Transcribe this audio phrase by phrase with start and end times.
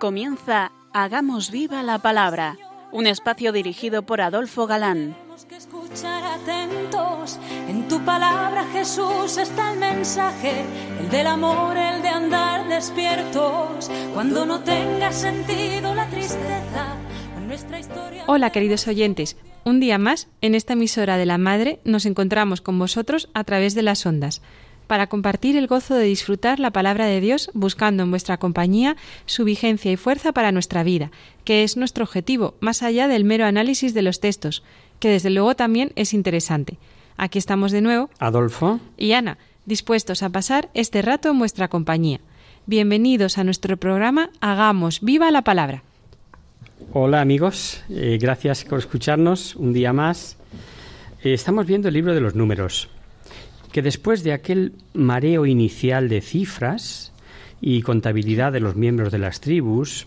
[0.00, 2.56] Comienza Hagamos viva la palabra,
[2.90, 5.14] un espacio dirigido por Adolfo Galán.
[5.46, 7.38] que escuchar atentos.
[7.68, 10.64] En tu palabra, Jesús, está el mensaje,
[10.98, 13.90] el del amor, el de andar despiertos.
[14.14, 16.96] Cuando no tenga sentido la tristeza,
[17.36, 18.24] en nuestra historia.
[18.26, 19.36] Hola, queridos oyentes.
[19.66, 23.74] Un día más, en esta emisora de la Madre, nos encontramos con vosotros a través
[23.74, 24.40] de las ondas
[24.90, 29.44] para compartir el gozo de disfrutar la palabra de Dios buscando en vuestra compañía su
[29.44, 31.12] vigencia y fuerza para nuestra vida,
[31.44, 34.64] que es nuestro objetivo, más allá del mero análisis de los textos,
[34.98, 36.76] que desde luego también es interesante.
[37.16, 38.80] Aquí estamos de nuevo, Adolfo.
[38.96, 42.18] y Ana, dispuestos a pasar este rato en vuestra compañía.
[42.66, 45.84] Bienvenidos a nuestro programa Hagamos viva la palabra.
[46.92, 50.36] Hola amigos, eh, gracias por escucharnos un día más.
[51.22, 52.88] Eh, estamos viendo el libro de los números,
[53.72, 57.12] que después de aquel mareo inicial de cifras
[57.60, 60.06] y contabilidad de los miembros de las tribus,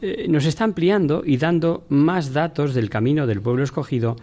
[0.00, 4.16] eh, nos está ampliando y dando más datos del camino del pueblo escogido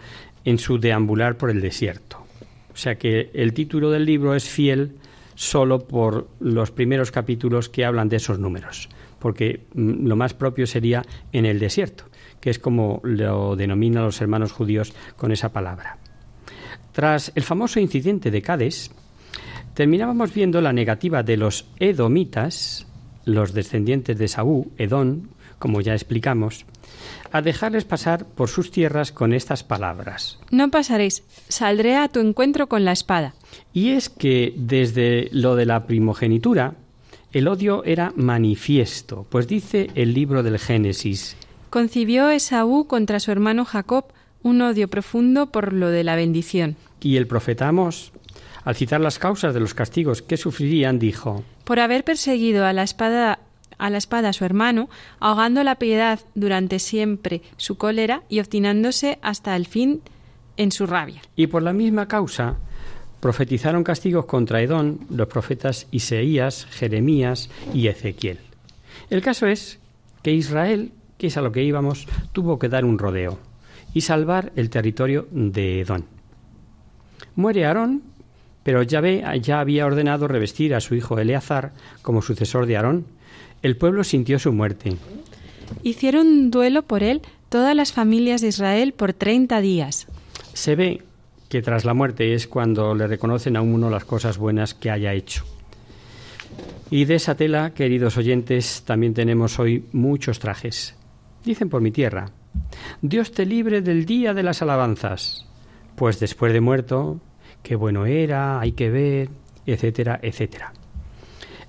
[0.44, 2.18] en su deambular por el desierto.
[2.72, 4.92] O sea que el título del libro es fiel
[5.34, 8.88] solo por los primeros capítulos que hablan de esos números,
[9.18, 12.04] porque mm, lo más propio sería en el desierto,
[12.40, 15.98] que es como lo denominan los hermanos judíos con esa palabra.
[16.92, 18.90] Tras el famoso incidente de Cades,
[19.74, 22.86] terminábamos viendo la negativa de los edomitas,
[23.24, 26.64] los descendientes de Saúl, Edón, como ya explicamos,
[27.32, 30.38] a dejarles pasar por sus tierras con estas palabras.
[30.50, 33.34] No pasaréis, saldré a tu encuentro con la espada.
[33.72, 36.74] Y es que desde lo de la primogenitura,
[37.32, 41.36] el odio era manifiesto, pues dice el libro del Génesis,
[41.70, 44.06] Concibió Esaú contra su hermano Jacob
[44.42, 46.76] un odio profundo por lo de la bendición.
[47.00, 48.12] y el profeta Amós,
[48.64, 52.82] al citar las causas de los castigos que sufrirían, dijo, Por haber perseguido a la
[52.82, 53.38] espada
[53.78, 54.90] a la espada a su hermano,
[55.20, 60.02] ahogando la piedad durante siempre su cólera y obstinándose hasta el fin
[60.58, 61.22] en su rabia.
[61.34, 62.56] y por la misma causa
[63.20, 68.38] profetizaron castigos contra Edón los profetas Isaías, Jeremías y Ezequiel.
[69.08, 69.78] El caso es
[70.22, 73.38] que Israel, que es a lo que íbamos, tuvo que dar un rodeo
[73.94, 76.04] y salvar el territorio de Edón.
[77.34, 78.02] Muere Aarón,
[78.62, 83.06] pero Yahvé ya había ordenado revestir a su hijo Eleazar como sucesor de Aarón.
[83.62, 84.96] El pueblo sintió su muerte.
[85.82, 90.06] Hicieron duelo por él todas las familias de Israel por treinta días.
[90.52, 91.02] Se ve
[91.48, 95.12] que tras la muerte es cuando le reconocen a uno las cosas buenas que haya
[95.14, 95.44] hecho.
[96.90, 100.96] Y de esa tela, queridos oyentes, también tenemos hoy muchos trajes.
[101.44, 102.30] Dicen por mi tierra,
[103.02, 105.46] Dios te libre del día de las alabanzas,
[105.96, 107.20] pues después de muerto,
[107.62, 109.28] qué bueno era, hay que ver,
[109.66, 110.72] etcétera, etcétera.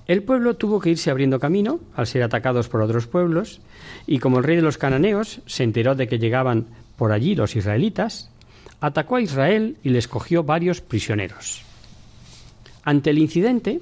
[0.07, 3.61] El pueblo tuvo que irse abriendo camino al ser atacados por otros pueblos,
[4.07, 6.67] y como el rey de los cananeos se enteró de que llegaban
[6.97, 8.29] por allí los israelitas,
[8.81, 11.63] atacó a Israel y les cogió varios prisioneros.
[12.83, 13.79] Ante el incidente,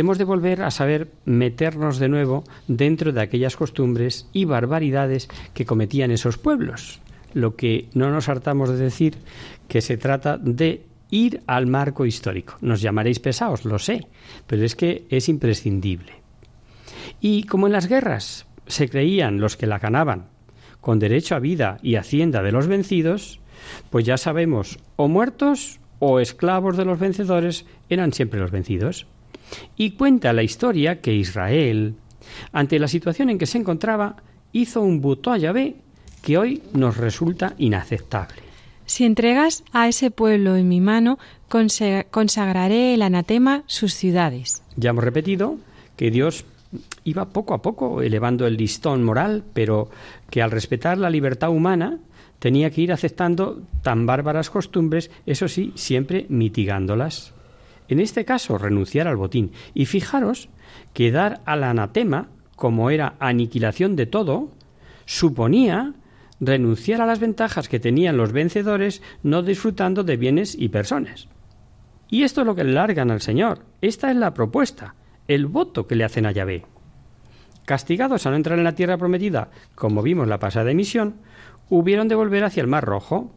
[0.00, 5.64] hemos de volver a saber meternos de nuevo dentro de aquellas costumbres y barbaridades que
[5.64, 7.00] cometían esos pueblos,
[7.34, 9.16] lo que no nos hartamos de decir
[9.66, 12.56] que se trata de ir al marco histórico.
[12.60, 14.06] Nos llamaréis pesados, lo sé,
[14.46, 16.12] pero es que es imprescindible.
[17.20, 20.26] Y como en las guerras se creían los que la ganaban
[20.80, 23.40] con derecho a vida y hacienda de los vencidos,
[23.90, 29.06] pues ya sabemos, o muertos o esclavos de los vencedores eran siempre los vencidos.
[29.76, 31.94] Y cuenta la historia que Israel,
[32.52, 34.16] ante la situación en que se encontraba,
[34.52, 35.76] hizo un voto a Yahvé
[36.22, 38.42] que hoy nos resulta inaceptable.
[38.86, 44.62] Si entregas a ese pueblo en mi mano, consagraré el anatema sus ciudades.
[44.76, 45.58] Ya hemos repetido
[45.96, 46.44] que Dios
[47.04, 49.90] iba poco a poco elevando el listón moral, pero
[50.30, 51.98] que al respetar la libertad humana
[52.38, 57.34] tenía que ir aceptando tan bárbaras costumbres, eso sí, siempre mitigándolas.
[57.88, 59.52] En este caso, renunciar al botín.
[59.74, 60.48] Y fijaros
[60.92, 64.50] que dar al anatema, como era aniquilación de todo,
[65.06, 65.94] suponía
[66.40, 71.28] renunciar a las ventajas que tenían los vencedores no disfrutando de bienes y personas.
[72.10, 73.64] Y esto es lo que le largan al Señor.
[73.80, 74.94] Esta es la propuesta,
[75.26, 76.64] el voto que le hacen a Yahvé.
[77.64, 81.16] Castigados a no entrar en la tierra prometida, como vimos la pasada emisión,
[81.68, 83.34] hubieron de volver hacia el Mar Rojo.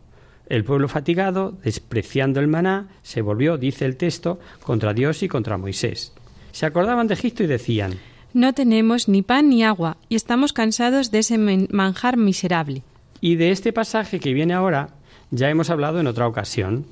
[0.52, 5.58] El pueblo fatigado, despreciando el maná, se volvió, dice el texto, contra Dios y contra
[5.58, 6.12] Moisés.
[6.52, 7.94] Se acordaban de Egipto y decían,
[8.34, 12.84] No tenemos ni pan ni agua y estamos cansados de ese manjar miserable.
[13.22, 14.90] Y de este pasaje que viene ahora
[15.30, 16.86] ya hemos hablado en otra ocasión.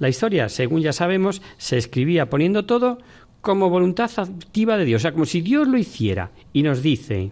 [0.00, 2.98] La historia, según ya sabemos, se escribía poniendo todo
[3.40, 6.32] como voluntad activa de Dios, o sea, como si Dios lo hiciera.
[6.52, 7.30] Y nos dice,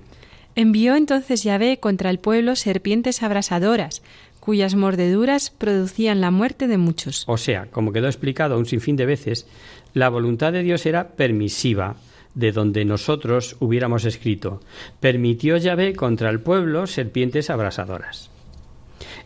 [0.57, 4.03] Envió entonces Yahvé contra el pueblo serpientes abrasadoras,
[4.45, 7.25] cuyas mordeduras producían la muerte de muchos.
[7.27, 9.47] O sea, como quedó explicado un sinfín de veces,
[9.95, 11.97] la voluntad de Dios era permisiva,
[12.35, 14.61] de donde nosotros hubiéramos escrito,
[15.01, 18.29] permitió Yahvé contra el pueblo serpientes abrasadoras.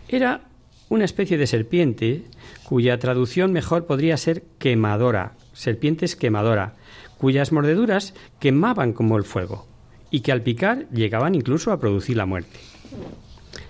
[0.08, 0.42] Era
[0.88, 2.22] una especie de serpiente
[2.62, 6.76] cuya traducción mejor podría ser quemadora, serpientes quemadora,
[7.18, 9.66] cuyas mordeduras quemaban como el fuego
[10.12, 12.60] y que al picar llegaban incluso a producir la muerte.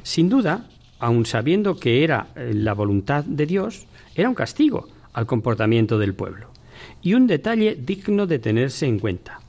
[0.02, 0.68] Sin duda,
[0.98, 6.14] aun sabiendo que era eh, la voluntad de Dios, era un castigo al comportamiento del
[6.14, 6.48] pueblo
[7.02, 9.40] y un detalle digno de tenerse en cuenta.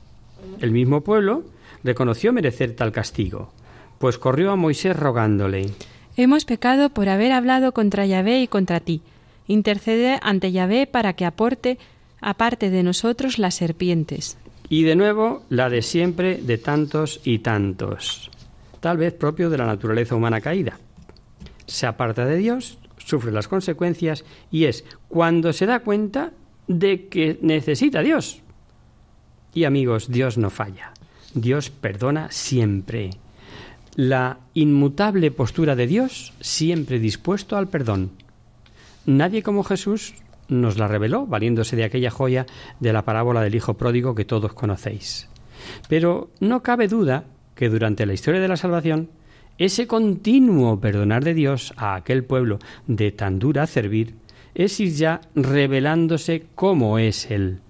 [0.60, 1.44] El mismo pueblo
[1.84, 3.52] reconoció merecer tal castigo,
[3.98, 5.66] pues corrió a Moisés rogándole
[6.16, 9.00] Hemos pecado por haber hablado contra Yahvé y contra ti.
[9.46, 11.78] Intercede ante Yahvé para que aporte
[12.20, 14.36] aparte de nosotros las serpientes.
[14.68, 18.30] Y de nuevo la de siempre de tantos y tantos,
[18.80, 20.78] tal vez propio de la naturaleza humana caída.
[21.70, 26.32] Se aparta de Dios, sufre las consecuencias y es cuando se da cuenta
[26.66, 28.42] de que necesita a Dios.
[29.54, 30.92] Y amigos, Dios no falla.
[31.32, 33.10] Dios perdona siempre
[33.94, 38.10] la inmutable postura de Dios siempre dispuesto al perdón.
[39.06, 40.14] Nadie como Jesús
[40.48, 42.46] nos la reveló, valiéndose de aquella joya
[42.80, 45.28] de la parábola del Hijo Pródigo que todos conocéis.
[45.88, 49.08] Pero no cabe duda que durante la historia de la salvación,
[49.60, 54.14] ese continuo perdonar de Dios a aquel pueblo de tan dura servir
[54.54, 57.60] es ir ya revelándose cómo es Él.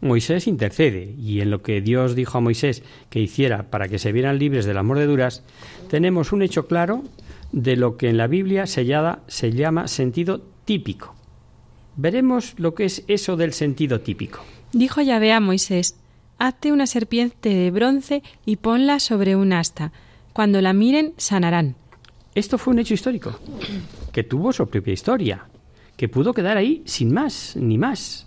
[0.00, 4.12] Moisés intercede, y en lo que Dios dijo a Moisés que hiciera para que se
[4.12, 5.42] vieran libres de las mordeduras,
[5.90, 7.02] tenemos un hecho claro
[7.50, 11.16] de lo que en la Biblia se llama, se llama sentido típico.
[11.96, 14.44] Veremos lo que es eso del sentido típico.
[14.72, 15.96] Dijo Yahvé a Moisés,
[16.38, 19.92] Hazte una serpiente de bronce y ponla sobre un asta.
[20.32, 21.76] Cuando la miren, sanarán.
[22.34, 23.38] Esto fue un hecho histórico,
[24.12, 25.44] que tuvo su propia historia,
[25.96, 28.26] que pudo quedar ahí sin más ni más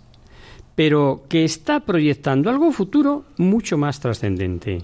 [0.76, 4.82] pero que está proyectando algo futuro mucho más trascendente.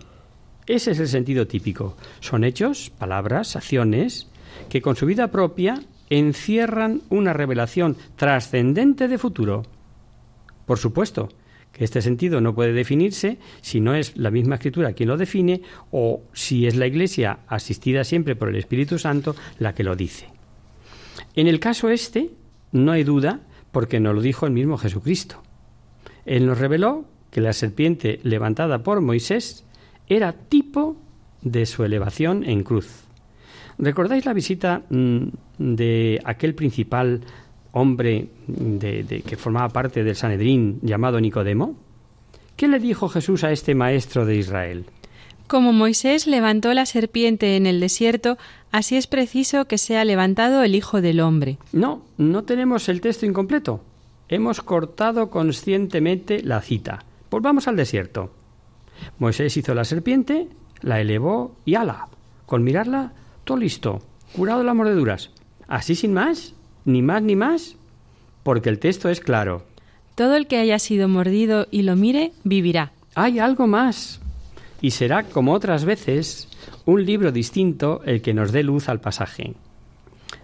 [0.67, 1.97] Ese es el sentido típico.
[2.21, 4.27] Son hechos, palabras, acciones
[4.69, 9.65] que con su vida propia encierran una revelación trascendente de futuro.
[10.67, 11.29] Por supuesto,
[11.73, 15.63] que este sentido no puede definirse si no es la misma escritura quien lo define
[15.91, 20.29] o si es la Iglesia asistida siempre por el Espíritu Santo la que lo dice.
[21.35, 22.31] En el caso este,
[22.73, 23.41] no hay duda
[23.71, 25.43] porque nos lo dijo el mismo Jesucristo.
[26.27, 29.65] Él nos reveló que la serpiente levantada por Moisés
[30.07, 30.97] era tipo
[31.41, 33.05] de su elevación en cruz.
[33.79, 35.29] ¿Recordáis la visita mm,
[35.59, 37.23] de aquel principal
[37.73, 41.75] hombre de, que formaba parte del Sanedrín llamado Nicodemo?
[42.57, 44.87] ¿Qué le dijo Jesús a este maestro de Israel?
[45.49, 48.39] Como Moisés levantó la serpiente en el desierto,
[48.71, 51.59] así es preciso que sea levantado el Hijo del Hombre.
[51.73, 53.83] No, no tenemos el texto incompleto.
[54.29, 57.05] Hemos cortado conscientemente la cita.
[57.31, 58.33] Volvamos al desierto.
[59.19, 60.49] Moisés hizo la serpiente,
[60.81, 62.09] la elevó y ala.
[62.47, 63.13] Con mirarla,
[63.45, 64.01] todo listo,
[64.35, 65.31] curado de las mordeduras.
[65.69, 67.77] Así sin más, ni más ni más,
[68.43, 69.65] porque el texto es claro.
[70.15, 72.93] Todo el que haya sido mordido y lo mire, vivirá.
[73.15, 74.21] Hay algo más.
[74.81, 76.49] Y será, como otras veces,
[76.85, 79.55] un libro distinto el que nos dé luz al pasaje.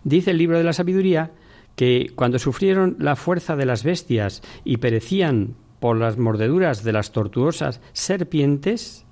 [0.05, 1.33] Dice el libro de la sabiduría
[1.77, 7.13] que cuando sufrieron la fuerza de las bestias y perecían por las mordeduras de las
[7.13, 9.05] tortuosas serpientes,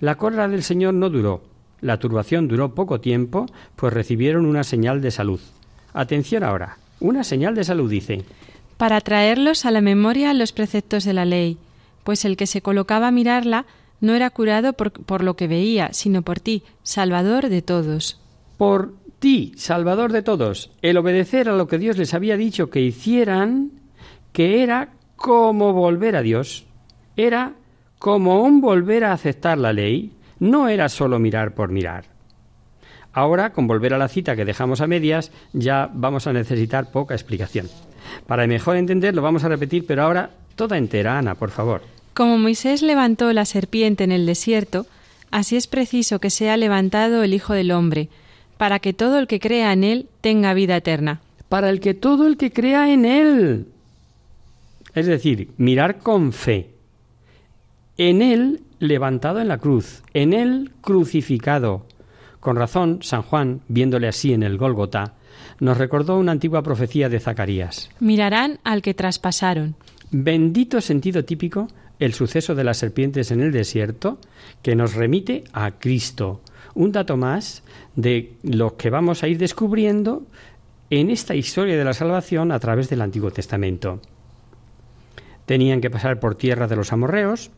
[0.00, 1.42] la cólera del Señor no duró.
[1.80, 3.46] La turbación duró poco tiempo,
[3.76, 5.40] pues recibieron una señal de salud.
[5.92, 8.24] Atención ahora, una señal de salud dice.
[8.76, 11.58] Para traerlos a la memoria los preceptos de la ley,
[12.04, 13.66] pues el que se colocaba a mirarla
[14.00, 18.20] no era curado por, por lo que veía, sino por ti, Salvador de todos.
[18.56, 22.80] Por ti, Salvador de todos, el obedecer a lo que Dios les había dicho que
[22.80, 23.72] hicieran,
[24.32, 26.64] que era como volver a Dios,
[27.16, 27.52] era
[27.98, 32.09] como un volver a aceptar la ley, no era solo mirar por mirar.
[33.12, 37.14] Ahora, con volver a la cita que dejamos a medias, ya vamos a necesitar poca
[37.14, 37.68] explicación.
[38.26, 41.82] Para mejor entenderlo vamos a repetir, pero ahora toda entera, Ana, por favor.
[42.14, 44.86] Como Moisés levantó la serpiente en el desierto,
[45.30, 48.08] así es preciso que sea levantado el Hijo del Hombre,
[48.56, 51.20] para que todo el que crea en Él tenga vida eterna.
[51.48, 53.66] Para el que todo el que crea en Él.
[54.94, 56.70] Es decir, mirar con fe.
[57.96, 61.86] En Él levantado en la cruz, en Él crucificado.
[62.40, 65.14] Con razón, San Juan, viéndole así en el Gólgota,
[65.60, 67.90] nos recordó una antigua profecía de Zacarías.
[68.00, 69.76] Mirarán al que traspasaron.
[70.10, 71.68] Bendito sentido típico
[72.00, 74.18] el suceso de las serpientes en el desierto,
[74.62, 76.40] que nos remite a Cristo.
[76.74, 77.62] Un dato más
[77.94, 80.22] de lo que vamos a ir descubriendo
[80.88, 84.00] en esta historia de la salvación a través del Antiguo Testamento.
[85.44, 87.50] Tenían que pasar por tierra de los amorreos,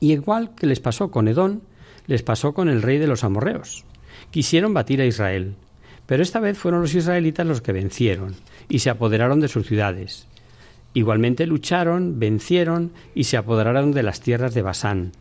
[0.00, 1.62] y igual que les pasó con Edón,
[2.10, 3.84] les pasó con el rey de los amorreos.
[4.32, 5.54] Quisieron batir a Israel,
[6.06, 8.34] pero esta vez fueron los israelitas los que vencieron
[8.68, 10.26] y se apoderaron de sus ciudades.
[10.92, 15.12] Igualmente lucharon, vencieron y se apoderaron de las tierras de Basán.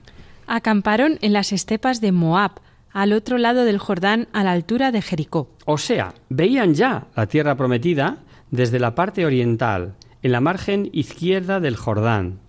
[0.47, 2.53] Acamparon en las estepas de Moab,
[2.91, 5.47] al otro lado del Jordán, a la altura de Jericó.
[5.65, 8.17] O sea, veían ya la tierra prometida
[8.49, 9.93] desde la parte oriental,
[10.23, 12.39] en la margen izquierda del Jordán.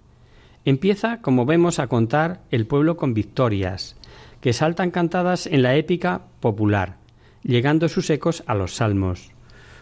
[0.65, 3.97] Empieza, como vemos, a contar el pueblo con victorias,
[4.41, 6.97] que saltan cantadas en la épica popular,
[7.43, 9.31] llegando sus ecos a los salmos.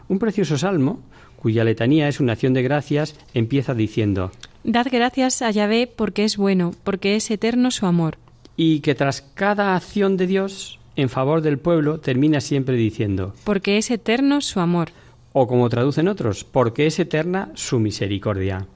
[0.09, 1.03] Un precioso salmo
[1.37, 4.33] cuya letanía es una acción de gracias, empieza diciendo
[4.65, 8.19] Dad gracias a Yahvé porque es bueno, porque es eterno su amor.
[8.57, 13.79] Y que tras cada acción de Dios en favor del pueblo termina siempre diciendo Porque
[13.79, 14.89] es eterno su amor.
[15.33, 18.67] O como traducen otros, porque es eterna su misericordia.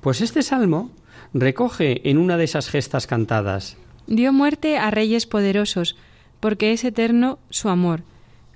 [0.00, 0.90] Pues este salmo
[1.34, 3.76] recoge en una de esas gestas cantadas
[4.08, 5.94] Dio muerte a reyes poderosos,
[6.40, 8.02] porque es eterno su amor.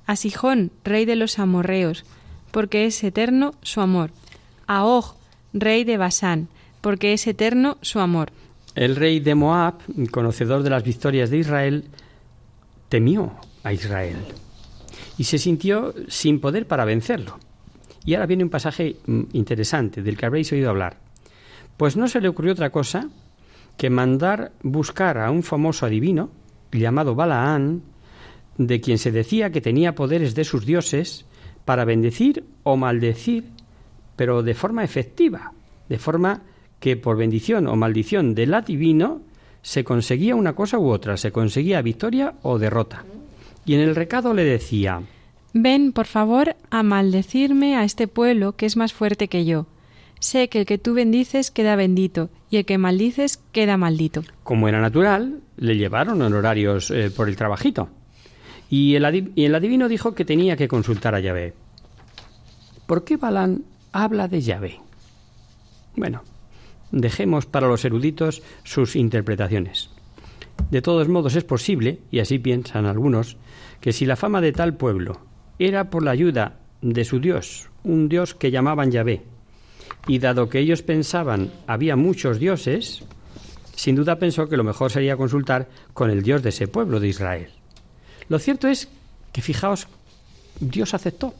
[0.06, 2.04] A Sijón, rey de los amorreos,
[2.50, 4.12] porque es eterno su amor.
[4.66, 5.14] A Og,
[5.52, 6.48] rey de Basán,
[6.80, 8.32] porque es eterno su amor.
[8.74, 9.74] El rey de Moab,
[10.10, 11.84] conocedor de las victorias de Israel,
[12.88, 13.32] temió
[13.62, 14.16] a Israel
[15.18, 17.38] y se sintió sin poder para vencerlo.
[18.06, 20.96] Y ahora viene un pasaje mm, interesante del que habréis oído hablar.
[21.76, 23.10] Pues no se le ocurrió otra cosa
[23.76, 26.30] que mandar buscar a un famoso adivino
[26.70, 27.82] llamado Balaán,
[28.58, 31.26] de quien se decía que tenía poderes de sus dioses,
[31.64, 33.44] para bendecir o maldecir,
[34.16, 35.52] pero de forma efectiva,
[35.88, 36.42] de forma
[36.80, 39.20] que por bendición o maldición del adivino
[39.62, 43.04] se conseguía una cosa u otra, se conseguía victoria o derrota.
[43.64, 45.02] Y en el recado le decía
[45.54, 49.66] Ven, por favor, a maldecirme a este pueblo que es más fuerte que yo.
[50.22, 54.22] Sé que el que tú bendices queda bendito y el que maldices queda maldito.
[54.44, 57.88] Como era natural, le llevaron honorarios eh, por el trabajito.
[58.70, 61.54] Y el, y el adivino dijo que tenía que consultar a Yahvé.
[62.86, 64.78] ¿Por qué Balán habla de Yahvé?
[65.96, 66.22] Bueno,
[66.92, 69.90] dejemos para los eruditos sus interpretaciones.
[70.70, 73.38] De todos modos es posible, y así piensan algunos,
[73.80, 75.18] que si la fama de tal pueblo
[75.58, 79.24] era por la ayuda de su Dios, un Dios que llamaban Yahvé,
[80.06, 83.02] y dado que ellos pensaban había muchos dioses,
[83.76, 87.08] sin duda pensó que lo mejor sería consultar con el Dios de ese pueblo de
[87.08, 87.48] Israel.
[88.28, 88.88] Lo cierto es
[89.32, 89.88] que, fijaos,
[90.60, 91.34] Dios aceptó,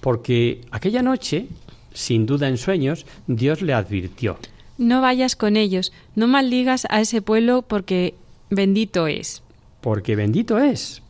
[0.00, 1.48] porque aquella noche,
[1.92, 4.38] sin duda en sueños, Dios le advirtió.
[4.78, 8.14] No vayas con ellos, no maldigas a ese pueblo porque
[8.48, 9.42] bendito es.
[9.80, 11.02] Porque bendito es.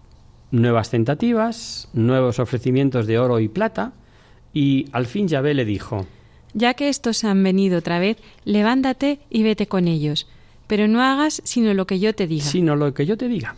[0.51, 3.93] Nuevas tentativas, nuevos ofrecimientos de oro y plata,
[4.53, 6.07] y al fin Yahvé le dijo,
[6.55, 10.27] Ya que estos han venido otra vez, levántate y vete con ellos,
[10.67, 12.45] pero no hagas sino lo que yo te diga.
[12.45, 13.55] Sino lo que yo te diga.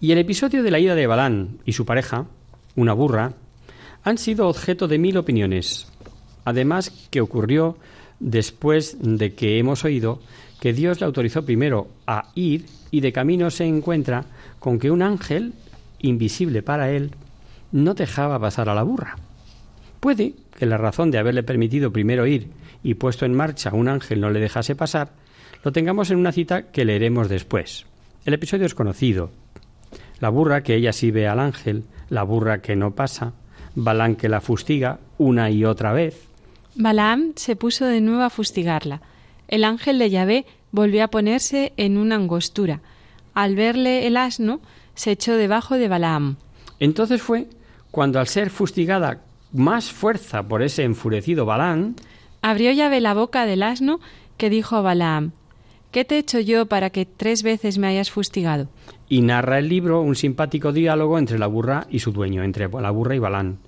[0.00, 2.26] Y el episodio de la ida de Balán y su pareja,
[2.76, 3.32] una burra,
[4.02, 5.86] han sido objeto de mil opiniones.
[6.44, 7.78] Además, que ocurrió
[8.20, 10.20] después de que hemos oído
[10.60, 14.24] que Dios le autorizó primero a ir y de camino se encuentra
[14.58, 15.52] con que un ángel,
[16.00, 17.12] invisible para él,
[17.72, 19.16] no dejaba pasar a la burra.
[20.00, 22.48] Puede que la razón de haberle permitido primero ir
[22.82, 25.12] y puesto en marcha un ángel no le dejase pasar,
[25.62, 27.86] lo tengamos en una cita que leeremos después.
[28.24, 29.30] El episodio es conocido,
[30.20, 33.32] la burra que ella sí ve al ángel, la burra que no pasa,
[33.74, 36.28] Balán que la fustiga una y otra vez.
[36.76, 39.00] Balaam se puso de nuevo a fustigarla.
[39.48, 42.80] El ángel de Yahvé volvió a ponerse en una angostura.
[43.34, 44.60] Al verle el asno,
[44.94, 46.36] se echó debajo de Balaam.
[46.78, 47.48] Entonces fue
[47.90, 49.20] cuando al ser fustigada
[49.54, 51.94] más fuerza por ese enfurecido Balaam,
[52.42, 54.00] abrió Yahvé la boca del asno
[54.36, 55.32] que dijo a Balaam,
[55.94, 58.66] ¿Qué te he hecho yo para que tres veces me hayas fustigado?
[59.08, 62.90] Y narra el libro un simpático diálogo entre la burra y su dueño, entre la
[62.90, 63.58] burra y Balán.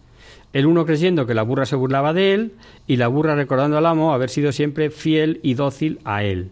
[0.52, 2.54] El uno creyendo que la burra se burlaba de él
[2.88, 6.50] y la burra recordando al amo haber sido siempre fiel y dócil a él.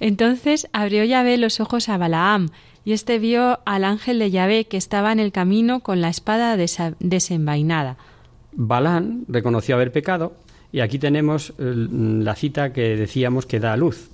[0.00, 2.48] Entonces abrió Yahvé los ojos a Balaam,
[2.84, 6.56] y éste vio al ángel de Yahvé que estaba en el camino con la espada
[6.56, 7.98] desenvainada.
[8.56, 10.34] Balán reconoció haber pecado,
[10.72, 14.10] y aquí tenemos la cita que decíamos que da a luz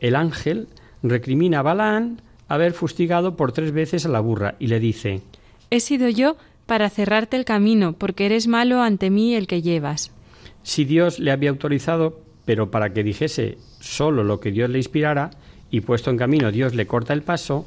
[0.00, 0.68] el ángel
[1.02, 5.22] recrimina a Balaán haber fustigado por tres veces a la burra y le dice
[5.70, 10.12] He sido yo para cerrarte el camino, porque eres malo ante mí el que llevas.
[10.62, 15.30] Si Dios le había autorizado, pero para que dijese solo lo que Dios le inspirara
[15.70, 17.66] y puesto en camino Dios le corta el paso,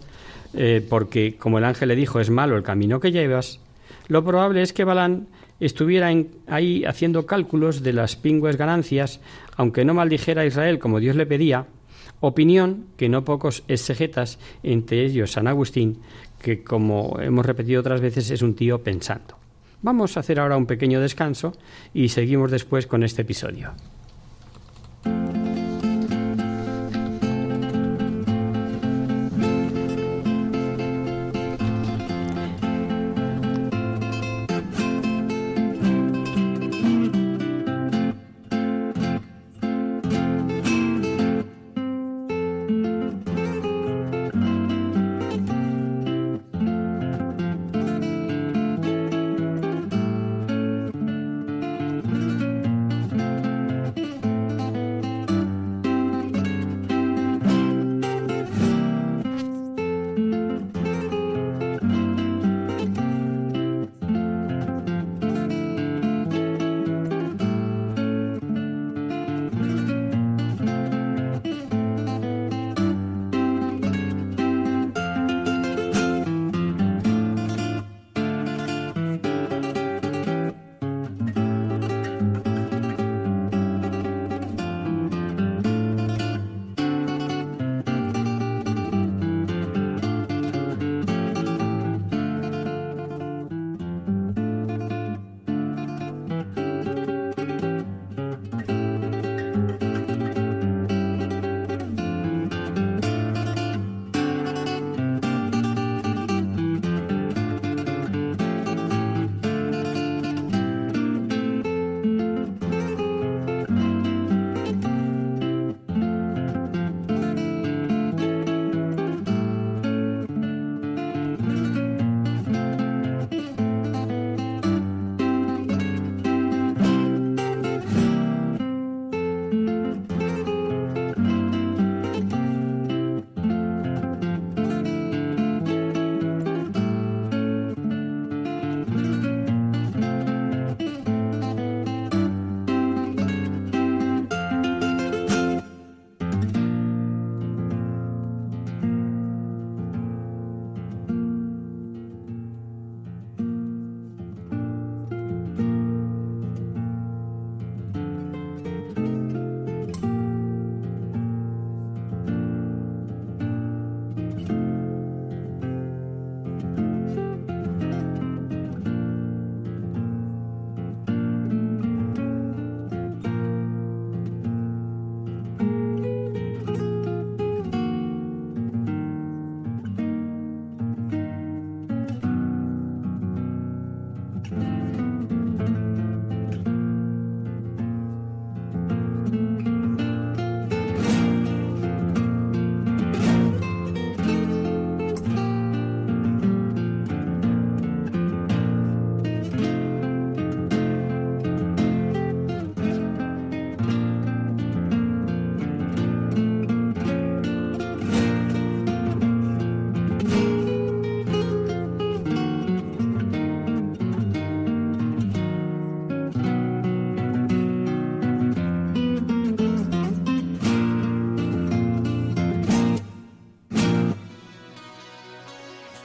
[0.54, 3.60] eh, porque como el ángel le dijo es malo el camino que llevas,
[4.08, 5.28] lo probable es que Balán
[5.60, 6.12] estuviera
[6.48, 9.20] ahí haciendo cálculos de las pingües ganancias,
[9.56, 11.68] aunque no maldijera a Israel como Dios le pedía,
[12.20, 16.00] opinión que no pocos exegetas, entre ellos San Agustín,
[16.42, 19.38] que como hemos repetido otras veces es un tío pensando.
[19.82, 21.54] Vamos a hacer ahora un pequeño descanso
[21.94, 23.74] y seguimos después con este episodio.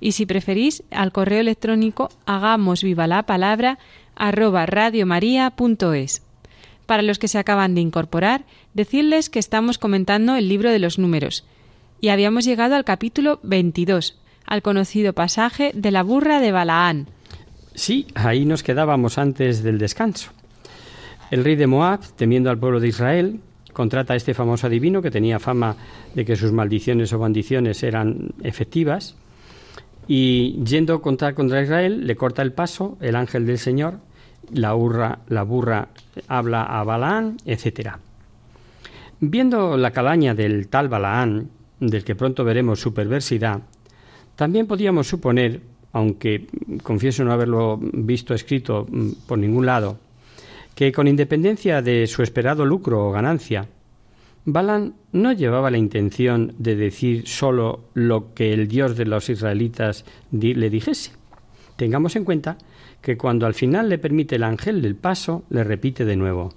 [0.00, 3.78] y si preferís al correo electrónico hagamos viva la palabra
[4.14, 6.22] arroba radiomaria.es.
[6.86, 10.98] Para los que se acaban de incorporar, decirles que estamos comentando el libro de los
[10.98, 11.44] números
[12.00, 17.08] y habíamos llegado al capítulo 22, al conocido pasaje de la burra de Balaán.
[17.74, 20.30] Sí, ahí nos quedábamos antes del descanso.
[21.30, 23.40] El rey de Moab, temiendo al pueblo de Israel,
[23.72, 25.76] contrata a este famoso adivino que tenía fama
[26.14, 29.16] de que sus maldiciones o bendiciones eran efectivas
[30.08, 33.98] y yendo contra, contra Israel, le corta el paso el ángel del Señor,
[34.52, 35.88] la, burra, la burra
[36.28, 37.90] habla a Balaán, etc.
[39.20, 43.60] Viendo la calaña del tal Balaán, del que pronto veremos su perversidad,
[44.36, 45.60] también podíamos suponer,
[45.92, 46.46] aunque
[46.82, 49.98] confieso no haberlo visto escrito mm, por ningún lado,
[50.74, 53.66] que con independencia de su esperado lucro o ganancia,
[54.46, 60.04] Balán no llevaba la intención de decir sólo lo que el Dios de los israelitas
[60.30, 61.10] le dijese.
[61.74, 62.56] Tengamos en cuenta
[63.02, 66.54] que cuando al final le permite el ángel el paso, le repite de nuevo.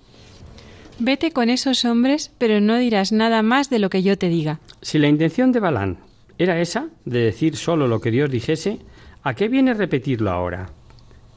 [1.00, 4.60] Vete con esos hombres, pero no dirás nada más de lo que yo te diga.
[4.84, 5.98] Si la intención de Balán
[6.38, 8.78] era esa, de decir solo lo que Dios dijese,
[9.24, 10.70] ¿a qué viene repetirlo ahora?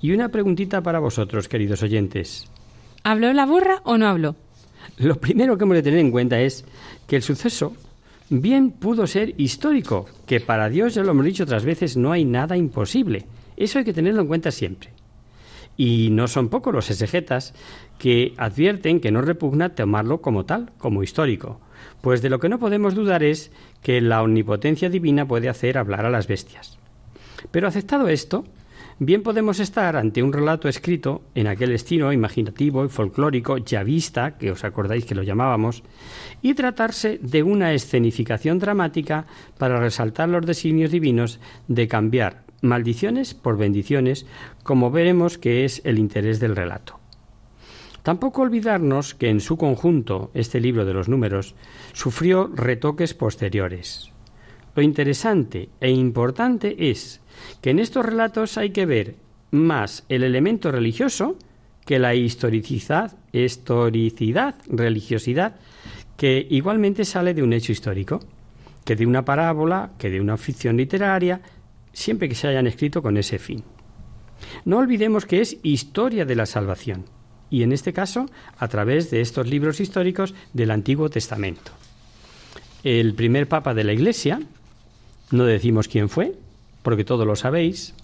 [0.02, 2.46] Y una preguntita para vosotros, queridos oyentes.
[3.04, 4.36] ¿Habló la burra o no habló?
[4.98, 6.64] Lo primero que hemos de tener en cuenta es
[7.06, 7.74] que el suceso
[8.30, 12.24] bien pudo ser histórico, que para Dios, ya lo hemos dicho otras veces, no hay
[12.24, 13.26] nada imposible.
[13.56, 14.90] Eso hay que tenerlo en cuenta siempre.
[15.76, 17.54] Y no son pocos los exegetas
[17.98, 21.60] que advierten que no repugna tomarlo como tal, como histórico.
[22.00, 23.50] Pues de lo que no podemos dudar es
[23.82, 26.78] que la omnipotencia divina puede hacer hablar a las bestias.
[27.50, 28.44] Pero aceptado esto,
[28.98, 34.50] bien podemos estar ante un relato escrito en aquel estilo imaginativo y folclórico vista, que
[34.50, 35.82] os acordáis que lo llamábamos,
[36.42, 39.26] y tratarse de una escenificación dramática
[39.58, 44.26] para resaltar los designios divinos de cambiar maldiciones por bendiciones,
[44.62, 47.00] como veremos que es el interés del relato.
[48.02, 51.54] Tampoco olvidarnos que en su conjunto este libro de los números
[51.92, 54.10] sufrió retoques posteriores.
[54.74, 57.20] Lo interesante e importante es
[57.60, 59.16] que en estos relatos hay que ver
[59.50, 61.36] más el elemento religioso
[61.84, 65.56] que la historicidad, historicidad, religiosidad,
[66.16, 68.20] que igualmente sale de un hecho histórico,
[68.84, 71.40] que de una parábola, que de una ficción literaria,
[71.92, 73.64] siempre que se hayan escrito con ese fin.
[74.64, 77.04] No olvidemos que es historia de la salvación,
[77.50, 78.26] y en este caso
[78.58, 81.72] a través de estos libros históricos del Antiguo Testamento.
[82.82, 84.40] El primer papa de la Iglesia,
[85.30, 86.34] no decimos quién fue,
[86.82, 87.94] porque todo lo sabéis,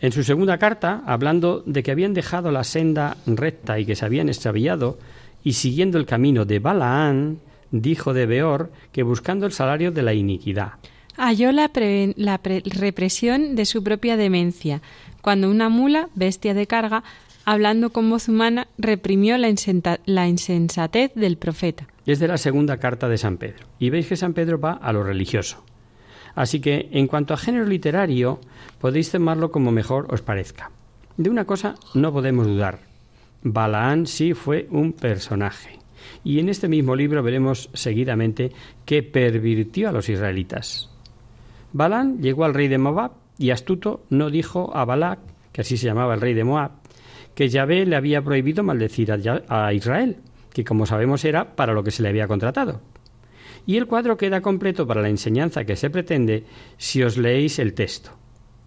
[0.00, 4.04] en su segunda carta, hablando de que habían dejado la senda recta y que se
[4.04, 4.98] habían extraviado,
[5.42, 7.38] y siguiendo el camino de Balaán,
[7.70, 10.72] dijo de Beor que buscando el salario de la iniquidad.
[11.16, 11.70] Halló la,
[12.16, 14.82] la represión de su propia demencia,
[15.22, 17.02] cuando una mula, bestia de carga,
[17.44, 19.48] hablando con voz humana, reprimió la,
[20.04, 21.86] la insensatez del profeta.
[22.04, 23.66] Es de la segunda carta de San Pedro.
[23.78, 25.64] Y veis que San Pedro va a lo religioso.
[26.36, 28.38] Así que, en cuanto a género literario,
[28.78, 30.70] podéis tomarlo como mejor os parezca.
[31.16, 32.78] De una cosa no podemos dudar.
[33.42, 35.78] Balaán sí fue un personaje.
[36.22, 38.52] Y en este mismo libro veremos seguidamente
[38.84, 40.90] que pervirtió a los israelitas.
[41.72, 45.20] Balaán llegó al rey de Moab y astuto no dijo a Balac,
[45.52, 46.72] que así se llamaba el rey de Moab,
[47.34, 49.10] que Yahvé le había prohibido maldecir
[49.48, 50.18] a Israel,
[50.52, 52.80] que como sabemos era para lo que se le había contratado.
[53.66, 56.44] Y el cuadro queda completo para la enseñanza que se pretende
[56.78, 58.10] si os leéis el texto.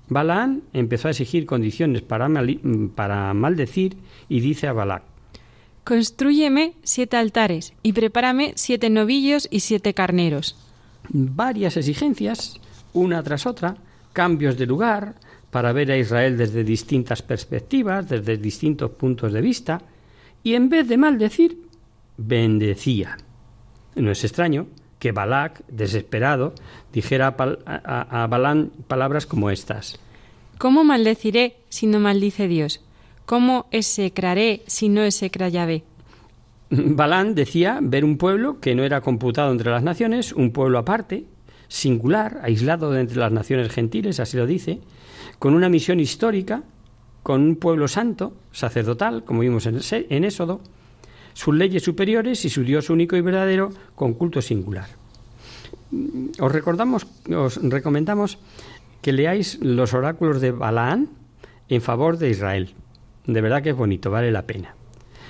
[0.10, 2.28] Balaán empezó a exigir condiciones para,
[2.96, 3.96] para maldecir
[4.28, 5.04] y dice a Balac,
[5.86, 10.56] Constrúyeme siete altares y prepárame siete novillos y siete carneros.
[11.08, 12.60] Varias exigencias,
[12.94, 13.78] una tras otra,
[14.14, 15.16] cambios de lugar,
[15.50, 19.82] para ver a Israel desde distintas perspectivas, desde distintos puntos de vista,
[20.44, 21.58] y en vez de maldecir,
[22.18, 23.18] bendecía.
[23.96, 24.68] No es extraño
[25.00, 26.54] que Balak, desesperado,
[26.92, 29.98] dijera a, Balán palabras como estas.
[30.58, 32.82] ¿Cómo maldeciré si no maldice Dios?
[33.26, 35.84] ¿Cómo execraré si no execra Yahvé?
[36.70, 41.26] Balán decía ver un pueblo que no era computado entre las naciones, un pueblo aparte,
[41.70, 44.82] singular, aislado de entre las naciones gentiles, así lo dice,
[45.40, 46.64] con una misión histórica,
[47.24, 50.62] con un pueblo santo, sacerdotal, como vimos en, en Éxodo,
[51.34, 54.88] sus leyes superiores y su Dios único y verdadero con culto singular.
[56.40, 58.38] Os recordamos, os recomendamos
[59.02, 61.10] que leáis los oráculos de Balaán
[61.68, 62.74] en favor de Israel.
[63.26, 64.76] De verdad que es bonito, vale la pena.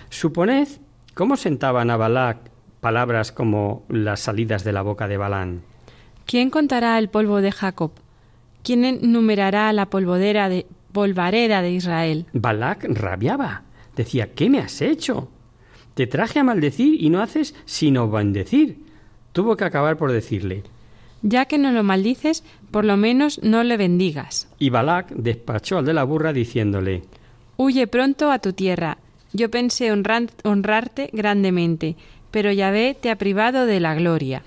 [0.10, 0.68] Suponed
[1.14, 2.38] cómo sentaban a Balac
[2.80, 5.62] palabras como las salidas de la boca de Balaán.
[6.26, 7.92] ¿Quién contará el polvo de Jacob?
[8.64, 12.26] ¿Quién enumerará la polvodera de polvareda de Israel?
[12.34, 13.64] Balac rabiaba.
[13.96, 15.30] Decía, ¿qué me has hecho?
[16.00, 18.78] Te traje a maldecir y no haces sino bendecir.
[19.34, 20.64] Tuvo que acabar por decirle
[21.24, 24.48] Ya que no lo maldices, por lo menos no le bendigas.
[24.60, 27.04] Y Balac despachó al de la burra diciéndole
[27.58, 28.98] Huye pronto a tu tierra.
[29.34, 31.98] Yo pensé honrarte grandemente,
[32.32, 34.42] pero Yahvé te ha privado de la gloria.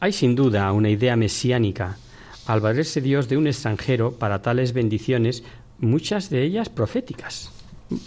[0.00, 1.98] Hay sin duda una idea mesiánica
[2.46, 5.44] al valerse Dios de un extranjero para tales bendiciones,
[5.78, 7.52] muchas de ellas proféticas.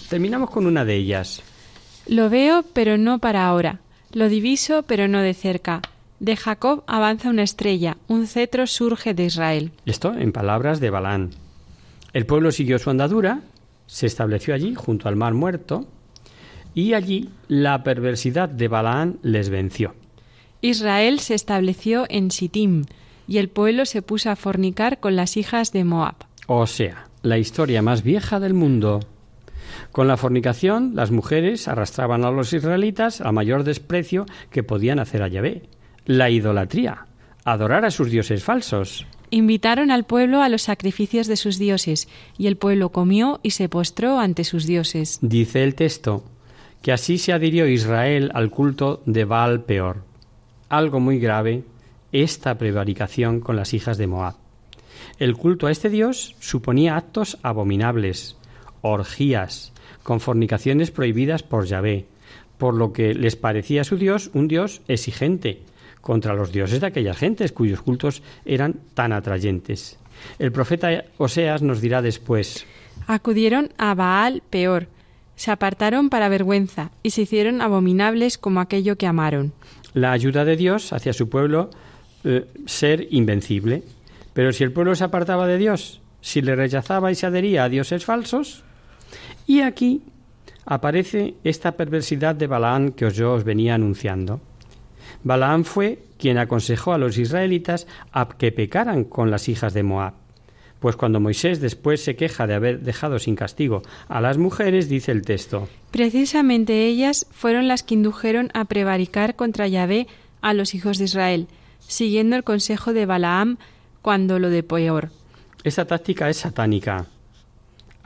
[0.10, 1.42] Terminamos con una de ellas.
[2.10, 3.82] Lo veo, pero no para ahora.
[4.14, 5.84] Lo diviso, pero no de cerca.
[6.20, 9.72] De Jacob avanza una estrella, un cetro surge de Israel.
[9.86, 11.30] Esto en palabras de Balán.
[12.12, 13.42] El pueblo siguió su andadura,
[13.86, 15.86] se estableció allí, junto al mar muerto,
[16.74, 19.94] y allí la perversidad de Balaán les venció.
[20.62, 22.86] Israel se estableció en Sittim,
[23.28, 26.16] y el pueblo se puso a fornicar con las hijas de Moab.
[26.48, 29.00] O sea, la historia más vieja del mundo.
[29.92, 35.24] Con la fornicación, las mujeres arrastraban a los israelitas a mayor desprecio que podían hacer
[35.24, 35.64] a Yahvé.
[36.06, 37.08] La idolatría,
[37.44, 39.08] adorar a sus dioses falsos.
[39.32, 43.70] Invitaron al pueblo a los sacrificios de sus dioses, y el pueblo comió y se
[43.70, 45.20] postró ante sus dioses.
[45.22, 46.24] Dice el texto
[46.82, 50.04] que así se adhirió Israel al culto de Baal peor.
[50.70, 51.64] Algo muy grave,
[52.12, 54.36] esta prevaricación con las hijas de Moab.
[55.18, 58.38] El culto a este dios suponía actos abominables,
[58.82, 62.06] orgías, con fornicaciones prohibidas por Yahvé,
[62.58, 65.62] por lo que les parecía su dios un dios exigente
[66.02, 69.98] contra los dioses de aquellas gentes cuyos cultos eran tan atrayentes.
[70.38, 72.66] El profeta Oseas nos dirá después
[73.08, 74.88] Acudieron a Baal peor,
[75.36, 79.54] se apartaron para vergüenza y se hicieron abominables como aquello que amaron.
[79.94, 81.70] La ayuda de Dios hacia su pueblo
[82.24, 83.84] eh, ser invencible.
[84.34, 87.70] Pero si el pueblo se apartaba de Dios, si le rechazaba y se adhería a
[87.70, 88.64] dioses falsos,
[89.50, 90.04] y aquí
[90.64, 94.42] aparece esta perversidad de Balaán que yo os venía anunciando.
[95.24, 100.14] Balaán fue quien aconsejó a los israelitas a que pecaran con las hijas de Moab.
[100.80, 105.12] Pues cuando Moisés después se queja de haber dejado sin castigo a las mujeres, dice
[105.12, 105.68] el texto.
[105.90, 110.06] Precisamente ellas fueron las que indujeron a prevaricar contra Yahvé
[110.42, 111.48] a los hijos de Israel,
[111.80, 113.58] siguiendo el consejo de Balaam
[114.04, 115.10] cuando lo de peor.
[115.64, 117.08] Esta táctica es satánica.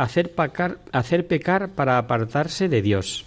[0.03, 3.23] Hacer, pecar, hacer pecar para apartarse de Dios.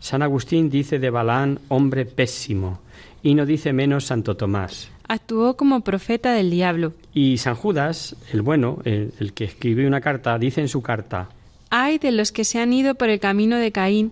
[0.00, 2.80] San Agustín dice de Balaam hombre pésimo
[3.22, 4.90] y no dice menos Santo Tomás.
[5.06, 6.94] Actuó como profeta del diablo.
[7.12, 11.28] Y San Judas, el bueno, el, el que escribe una carta, dice en su carta,
[11.70, 14.10] Hay de los que se han ido por el camino de Caín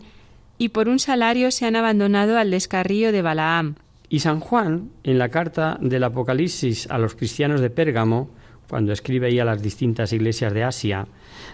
[0.58, 3.74] y por un salario se han abandonado al descarrío de Balaam.
[4.08, 8.30] Y San Juan, en la carta del Apocalipsis a los cristianos de Pérgamo,
[8.72, 11.06] cuando escribe ahí a las distintas iglesias de Asia,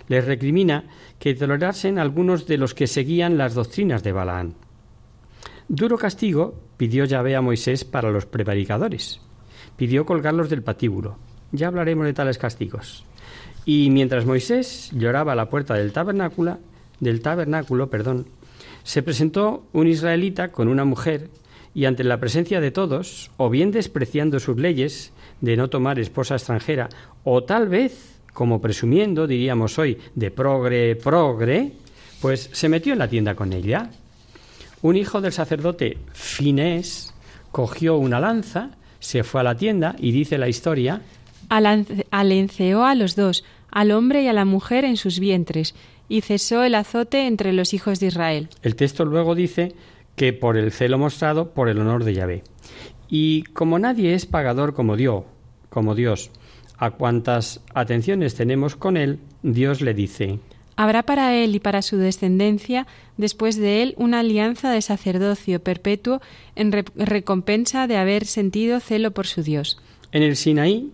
[0.06, 0.84] les recrimina
[1.18, 4.54] que tolerasen algunos de los que seguían las doctrinas de Balaán.
[5.66, 9.20] Duro castigo pidió Yahvé a Moisés para los prevaricadores.
[9.76, 11.16] Pidió colgarlos del patíbulo.
[11.50, 13.04] Ya hablaremos de tales castigos.
[13.64, 16.58] Y mientras Moisés lloraba a la puerta del tabernáculo,
[17.00, 18.28] del tabernáculo, perdón,
[18.84, 21.30] se presentó un israelita con una mujer
[21.74, 26.34] y ante la presencia de todos, o bien despreciando sus leyes de no tomar esposa
[26.34, 26.88] extranjera,
[27.24, 31.72] o tal vez, como presumiendo, diríamos hoy, de progre, progre,
[32.20, 33.90] pues se metió en la tienda con ella.
[34.82, 37.14] Un hijo del sacerdote finés
[37.50, 38.70] cogió una lanza,
[39.00, 41.02] se fue a la tienda y dice la historia.
[41.48, 45.74] Alenceó a los dos, al hombre y a la mujer en sus vientres,
[46.08, 48.48] y cesó el azote entre los hijos de Israel.
[48.62, 49.74] El texto luego dice
[50.16, 52.42] que por el celo mostrado por el honor de Yahvé.
[53.08, 55.24] Y como nadie es pagador como Dios,
[55.70, 56.30] como Dios,
[56.76, 60.38] a cuantas atenciones tenemos con él, Dios le dice:
[60.76, 66.20] Habrá para él y para su descendencia después de él una alianza de sacerdocio perpetuo
[66.54, 69.80] en re recompensa de haber sentido celo por su Dios.
[70.12, 70.92] En el Sinaí,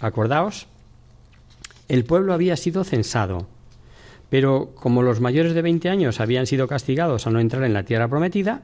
[0.00, 0.66] acordaos,
[1.88, 3.46] el pueblo había sido censado,
[4.30, 7.84] pero como los mayores de 20 años habían sido castigados a no entrar en la
[7.84, 8.62] tierra prometida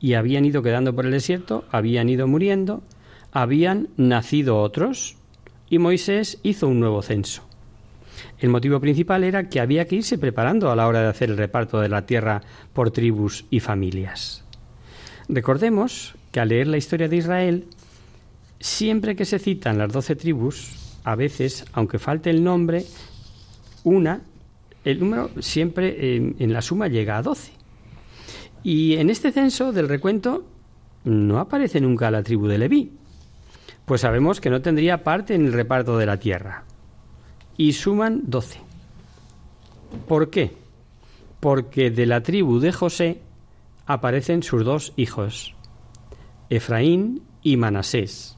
[0.00, 2.82] y habían ido quedando por el desierto, habían ido muriendo,
[3.32, 5.16] habían nacido otros
[5.68, 7.42] y Moisés hizo un nuevo censo.
[8.38, 11.36] El motivo principal era que había que irse preparando a la hora de hacer el
[11.36, 14.44] reparto de la tierra por tribus y familias.
[15.28, 17.66] Recordemos que al leer la historia de Israel,
[18.58, 20.72] siempre que se citan las doce tribus,
[21.04, 22.84] a veces, aunque falte el nombre,
[23.84, 24.22] una
[24.84, 27.59] el número siempre en, en la suma llega a 12.
[28.62, 30.44] Y en este censo del recuento
[31.04, 32.92] no aparece nunca la tribu de Leví,
[33.86, 36.64] pues sabemos que no tendría parte en el reparto de la tierra.
[37.56, 38.60] Y suman 12.
[40.06, 40.52] ¿Por qué?
[41.40, 43.20] Porque de la tribu de José
[43.86, 45.54] aparecen sus dos hijos,
[46.48, 48.36] Efraín y Manasés.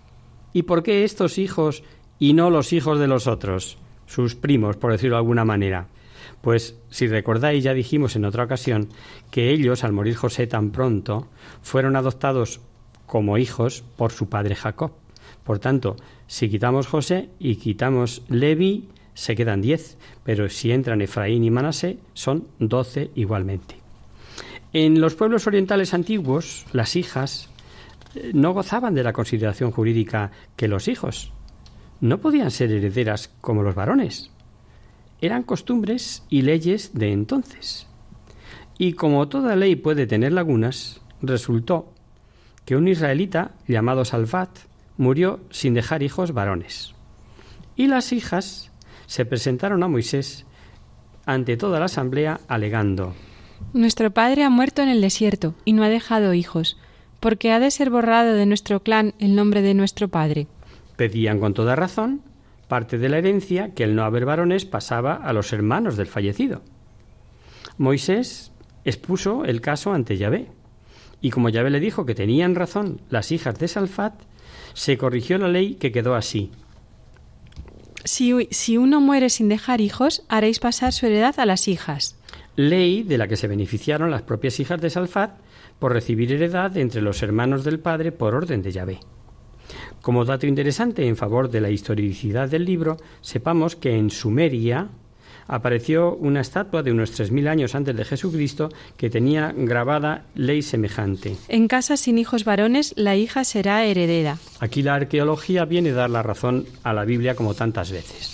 [0.53, 1.83] ¿Y por qué estos hijos
[2.19, 5.89] y no los hijos de los otros, sus primos, por decirlo de alguna manera?
[6.43, 8.89] Pues si recordáis, ya dijimos en otra ocasión
[9.31, 11.29] que ellos, al morir José tan pronto,
[11.63, 12.61] fueron adoptados
[13.07, 14.93] como hijos por su padre Jacob.
[15.45, 21.45] Por tanto, si quitamos José y quitamos Levi, se quedan diez, pero si entran Efraín
[21.45, 23.77] y Manasé, son doce igualmente.
[24.73, 27.51] En los pueblos orientales antiguos, las hijas
[28.15, 31.31] eh, no gozaban de la consideración jurídica que los hijos.
[32.01, 34.32] No podían ser herederas como los varones.
[35.23, 37.87] Eran costumbres y leyes de entonces.
[38.77, 41.95] Y como toda ley puede tener lagunas, resultó
[42.65, 44.51] que un israelita llamado Salvat
[44.97, 46.95] murió sin dejar hijos varones.
[47.77, 48.73] Y las hijas
[49.07, 50.45] se presentaron a Moisés
[51.25, 53.15] ante toda la asamblea alegando
[53.73, 56.79] Nuestro padre ha muerto en el desierto y no ha dejado hijos,
[57.21, 60.49] porque ha de ser borrado de nuestro clan el nombre de nuestro padre.
[60.97, 62.23] Pedían con toda razón
[62.73, 66.63] parte de la herencia que el no haber varones pasaba a los hermanos del fallecido.
[67.77, 68.51] Moisés
[68.87, 70.49] expuso el caso ante Yahvé,
[71.21, 74.15] y como Yahvé le dijo que tenían razón las hijas de Salfat,
[74.73, 76.51] se corrigió la ley que quedó así.
[78.05, 82.17] Si, si uno muere sin dejar hijos, haréis pasar su heredad a las hijas.
[82.57, 85.39] Ley de la que se beneficiaron las propias hijas de Salfat
[85.79, 89.01] por recibir heredad entre los hermanos del padre por orden de Yahvé.
[90.01, 94.89] Como dato interesante en favor de la historicidad del libro, sepamos que en Sumeria,
[95.49, 101.37] apareció una estatua de unos 3.000 años antes de Jesucristo que tenía grabada ley semejante.
[101.49, 104.39] En casa sin hijos varones, la hija será heredera.
[104.61, 108.33] Aquí la arqueología viene a dar la razón a la Biblia como tantas veces.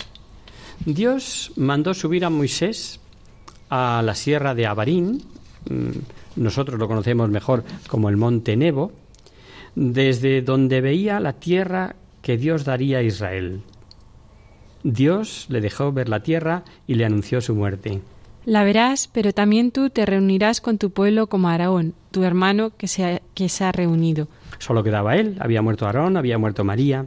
[0.85, 2.99] Dios mandó subir a Moisés
[3.69, 5.21] a la sierra de Abarín,
[5.69, 8.91] mm, nosotros lo conocemos mejor como el monte Nebo,
[9.75, 13.61] desde donde veía la tierra que Dios daría a Israel.
[14.83, 18.01] Dios le dejó ver la tierra y le anunció su muerte.
[18.45, 22.87] La verás, pero también tú te reunirás con tu pueblo como Aarón, tu hermano que
[22.87, 24.27] se ha, que se ha reunido.
[24.57, 27.05] Solo quedaba él, había muerto Aarón, había muerto María.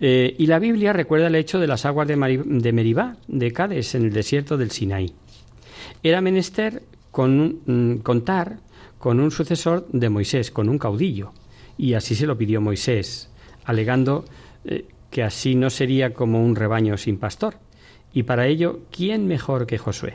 [0.00, 3.94] Eh, y la Biblia recuerda el hecho de las aguas de, de Meribá, de Cades,
[3.94, 5.14] en el desierto del Sinaí.
[6.02, 8.58] Era menester con, mm, contar
[8.98, 11.32] con un sucesor de Moisés, con un caudillo.
[11.76, 13.30] Y así se lo pidió Moisés,
[13.64, 14.24] alegando
[14.64, 17.56] eh, que así no sería como un rebaño sin pastor.
[18.12, 20.14] Y para ello, ¿quién mejor que Josué?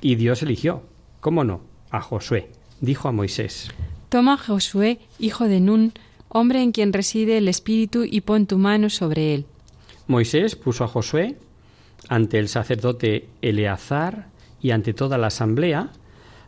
[0.00, 0.82] Y Dios eligió,
[1.20, 1.62] ¿cómo no?
[1.90, 2.50] A Josué.
[2.80, 3.70] Dijo a Moisés.
[4.08, 5.92] Toma a Josué, hijo de Nun,
[6.28, 9.46] hombre en quien reside el Espíritu, y pon tu mano sobre él.
[10.06, 11.36] Moisés puso a Josué
[12.08, 14.28] ante el sacerdote Eleazar
[14.60, 15.90] y ante toda la asamblea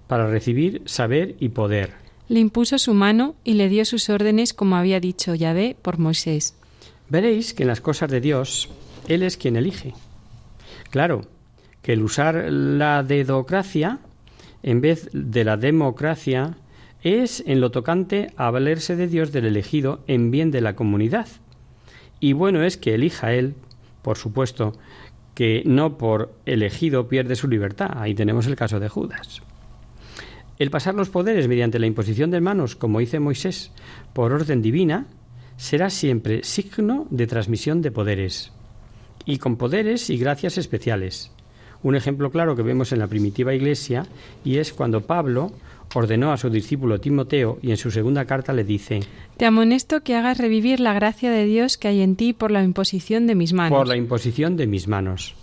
[0.06, 1.94] para recibir saber y poder.
[2.28, 6.54] Le impuso su mano y le dio sus órdenes como había dicho Yahvé por Moisés.
[7.08, 8.68] Veréis que en las cosas de Dios
[9.08, 9.94] Él es quien elige.
[10.90, 11.22] Claro,
[11.82, 13.98] que el usar la dedocracia
[14.62, 16.56] en vez de la democracia
[17.02, 21.28] es en lo tocante a valerse de Dios del elegido en bien de la comunidad.
[22.20, 23.54] Y bueno es que elija Él,
[24.02, 24.74] por supuesto,
[25.34, 27.90] que no por elegido pierde su libertad.
[27.94, 29.40] Ahí tenemos el caso de Judas.
[30.58, 33.70] El pasar los poderes mediante la imposición de manos, como hizo Moisés,
[34.12, 35.06] por orden divina,
[35.56, 38.52] será siempre signo de transmisión de poderes,
[39.24, 41.30] y con poderes y gracias especiales.
[41.82, 44.06] Un ejemplo claro que vemos en la primitiva Iglesia
[44.44, 45.52] y es cuando Pablo
[45.94, 49.00] ordenó a su discípulo Timoteo y en su segunda carta le dice
[49.36, 52.64] Te amonesto que hagas revivir la gracia de Dios que hay en ti por la
[52.64, 53.78] imposición de mis manos.
[53.78, 55.34] Por la imposición de mis manos.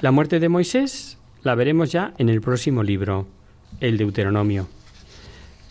[0.00, 3.26] La muerte de Moisés la veremos ya en el próximo libro,
[3.80, 4.68] el Deuteronomio.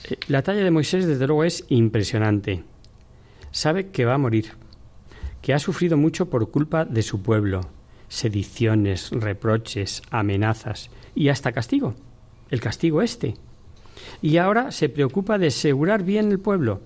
[0.10, 2.64] Eh, la talla de Moisés desde luego es impresionante
[3.58, 4.52] sabe que va a morir,
[5.42, 7.62] que ha sufrido mucho por culpa de su pueblo,
[8.08, 11.96] sediciones, reproches, amenazas y hasta castigo,
[12.52, 13.36] el castigo este.
[14.22, 16.82] Y ahora se preocupa de asegurar bien el pueblo.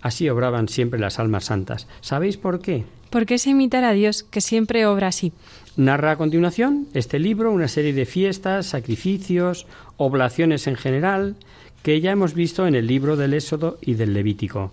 [0.00, 1.86] Así obraban siempre las almas santas.
[2.00, 2.84] ¿Sabéis por qué?
[3.10, 5.32] Porque es imitar a Dios, que siempre obra así.
[5.76, 9.66] Narra a continuación este libro una serie de fiestas, sacrificios,
[9.98, 11.36] oblaciones en general,
[11.82, 14.72] que ya hemos visto en el libro del Éxodo y del Levítico.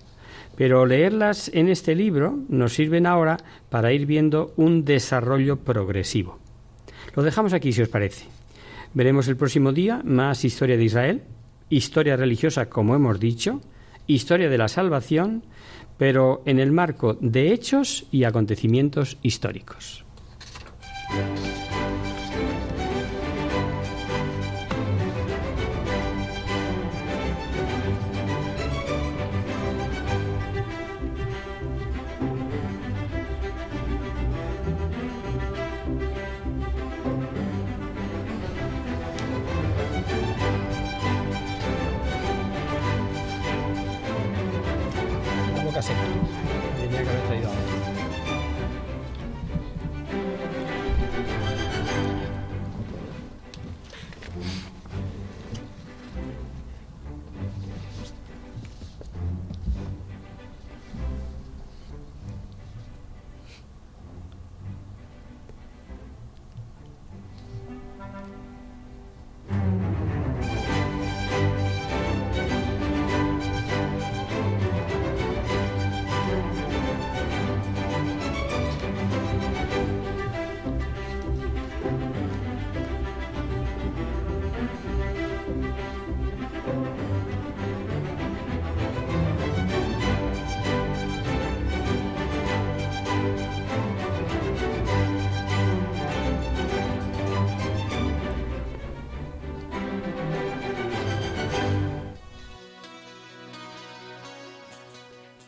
[0.55, 3.35] Pero leerlas en este libro nos sirven ahora
[3.69, 6.39] para ir viendo un desarrollo progresivo.
[7.15, 8.27] Lo dejamos aquí si os parece.
[8.93, 11.23] Veremos el próximo día más historia de Israel,
[11.69, 13.59] historia religiosa como hemos dicho,
[14.07, 15.43] historia de la salvación,
[15.97, 20.02] pero en el marco de hechos y acontecimientos históricos.
[21.13, 21.52] Thank.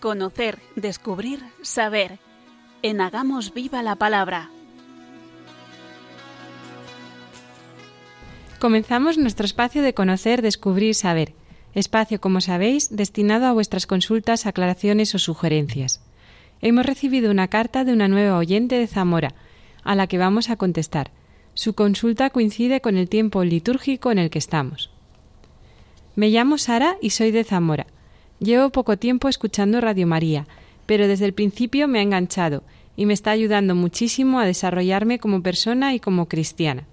[0.06, 2.20] Conocer, descubrir, saber.
[2.84, 4.52] En Hagamos Viva la Palabra.
[8.60, 11.34] Comenzamos nuestro espacio de conocer, descubrir, saber.
[11.74, 16.02] Espacio, como sabéis, destinado a vuestras consultas, aclaraciones o sugerencias.
[16.62, 19.34] Hemos recibido una carta de una nueva oyente de Zamora,
[19.84, 21.10] a la que vamos a contestar.
[21.56, 24.92] Su consulta coincide con el tiempo litúrgico en el que estamos.
[26.16, 27.88] Me llamo Sara y soy de Zamora.
[28.40, 30.46] Llevo poco tiempo escuchando Radio María,
[30.86, 32.64] pero desde el principio me ha enganchado
[32.98, 36.86] y me está ayudando muchísimo a desarrollarme como persona y como cristiana.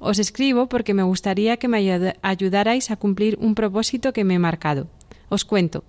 [0.00, 4.38] Os escribo porque me gustaría que me ayudarais a cumplir un propósito que me he
[4.40, 4.88] marcado.
[5.28, 5.84] Os cuento.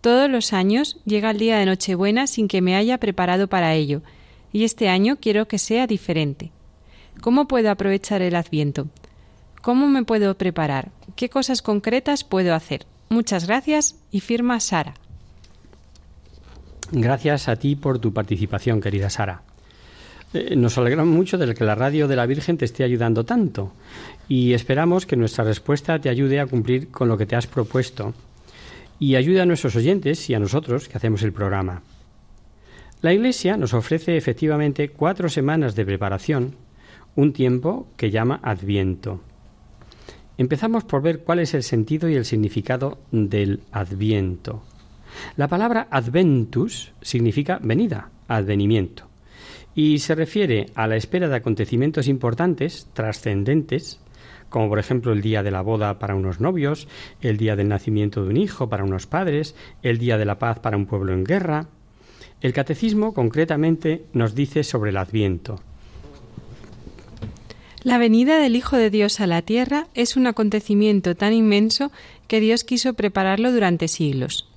[0.00, 4.02] Todos los años llega el día de Nochebuena sin que me haya preparado para ello,
[4.52, 6.52] y este año quiero que sea diferente.
[7.20, 8.86] ¿Cómo puedo aprovechar el Adviento?
[9.60, 10.92] ¿Cómo me puedo preparar?
[11.16, 12.86] ¿Qué cosas concretas puedo hacer?
[13.08, 14.94] Muchas gracias y firma Sara.
[16.90, 19.42] Gracias a ti por tu participación, querida Sara.
[20.34, 23.72] Eh, nos alegramos mucho de que la radio de la Virgen te esté ayudando tanto
[24.28, 28.14] y esperamos que nuestra respuesta te ayude a cumplir con lo que te has propuesto
[28.98, 31.82] y ayude a nuestros oyentes y a nosotros que hacemos el programa.
[33.00, 36.56] La Iglesia nos ofrece efectivamente cuatro semanas de preparación,
[37.14, 39.20] un tiempo que llama Adviento.
[40.38, 44.62] Empezamos por ver cuál es el sentido y el significado del Adviento.
[45.36, 49.08] La palabra adventus significa venida, advenimiento
[49.74, 54.00] y se refiere a la espera de acontecimientos importantes, trascendentes,
[54.48, 56.86] como por ejemplo el día de la boda para unos novios,
[57.20, 60.60] el día del nacimiento de un hijo para unos padres, el día de la paz
[60.60, 61.66] para un pueblo en guerra.
[62.40, 65.60] El catecismo concretamente nos dice sobre el adviento.
[67.84, 71.92] La venida del Hijo de Dios a la tierra es un acontecimiento tan inmenso
[72.26, 74.48] que Dios quiso prepararlo durante siglos.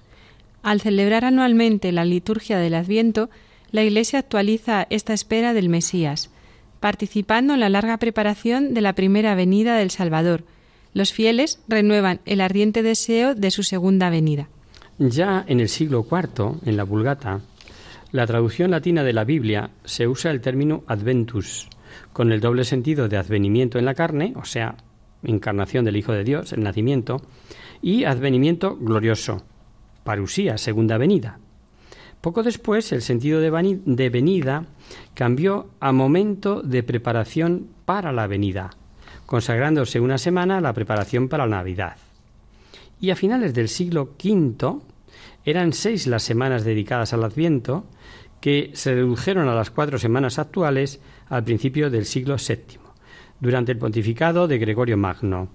[0.64, 3.30] Al celebrar anualmente la liturgia del Adviento,
[3.72, 6.32] la Iglesia actualiza esta espera del Mesías,
[6.80, 10.44] participando en la larga preparación de la primera venida del Salvador.
[10.94, 14.50] Los fieles renuevan el ardiente deseo de su segunda venida.
[14.98, 17.42] Ya en el siglo IV, en la Vulgata,
[18.12, 21.68] la traducción latina de la Biblia se usa el término adventus,
[22.14, 24.76] con el doble sentido de advenimiento en la carne, o sea,
[25.24, 27.22] encarnación del Hijo de Dios, el nacimiento,
[27.82, 29.44] y advenimiento glorioso,
[30.04, 31.40] parusía, segunda venida.
[32.22, 34.66] Poco después, el sentido de venida
[35.16, 38.70] cambió a momento de preparación para la venida,
[39.26, 41.98] consagrándose una semana a la preparación para la Navidad.
[43.00, 44.80] Y a finales del siglo V
[45.46, 47.86] eran seis las semanas dedicadas al Adviento,
[48.40, 51.00] que se redujeron a las cuatro semanas actuales
[51.32, 52.78] al principio del siglo VII,
[53.40, 55.48] durante el pontificado de Gregorio Magno.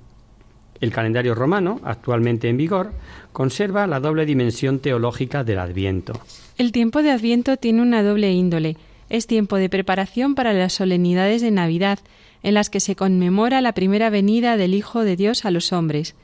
[0.80, 2.92] El calendario romano, actualmente en vigor,
[3.32, 6.14] conserva la doble dimensión teológica del Adviento.
[6.56, 8.78] El tiempo de Adviento tiene una doble índole.
[9.10, 11.98] Es tiempo de preparación para las solemnidades de Navidad,
[12.42, 16.14] en las que se conmemora la primera venida del Hijo de Dios a los hombres,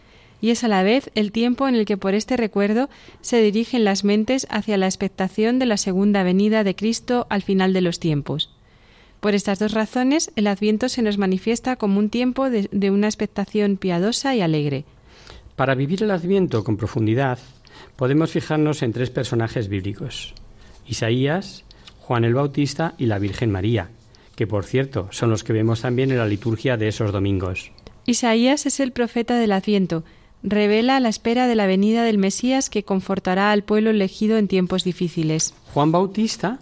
[0.40, 2.88] y es a la vez el tiempo en el que por este recuerdo
[3.20, 7.74] se dirigen las mentes hacia la expectación de la segunda venida de Cristo al final
[7.74, 8.51] de los tiempos.
[9.22, 13.06] Por estas dos razones, el Adviento se nos manifiesta como un tiempo de, de una
[13.06, 14.84] expectación piadosa y alegre.
[15.54, 17.38] Para vivir el Adviento con profundidad,
[17.94, 20.34] podemos fijarnos en tres personajes bíblicos,
[20.88, 21.62] Isaías,
[22.00, 23.90] Juan el Bautista y la Virgen María,
[24.34, 27.70] que por cierto son los que vemos también en la liturgia de esos domingos.
[28.06, 30.02] Isaías es el profeta del Adviento,
[30.42, 34.82] revela la espera de la venida del Mesías que confortará al pueblo elegido en tiempos
[34.82, 35.54] difíciles.
[35.72, 36.58] Juan Bautista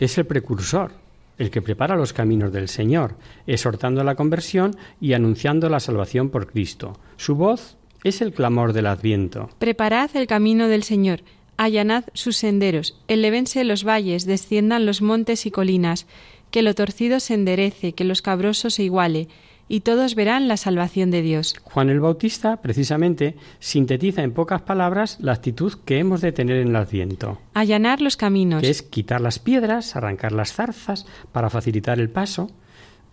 [0.00, 1.03] es el precursor,
[1.38, 3.16] el que prepara los caminos del Señor,
[3.46, 6.98] exhortando la conversión y anunciando la salvación por Cristo.
[7.16, 9.48] Su voz es el clamor del Adviento.
[9.58, 11.22] Preparad el camino del Señor,
[11.56, 16.06] allanad sus senderos, elevense los valles, desciendan los montes y colinas,
[16.50, 19.28] que lo torcido se enderece, que los cabrosos se iguale,
[19.68, 21.54] y todos verán la salvación de Dios.
[21.62, 26.68] Juan el Bautista, precisamente, sintetiza en pocas palabras la actitud que hemos de tener en
[26.68, 27.38] el Adviento.
[27.54, 28.62] Allanar los caminos.
[28.62, 32.50] Que es quitar las piedras, arrancar las zarzas, para facilitar el paso,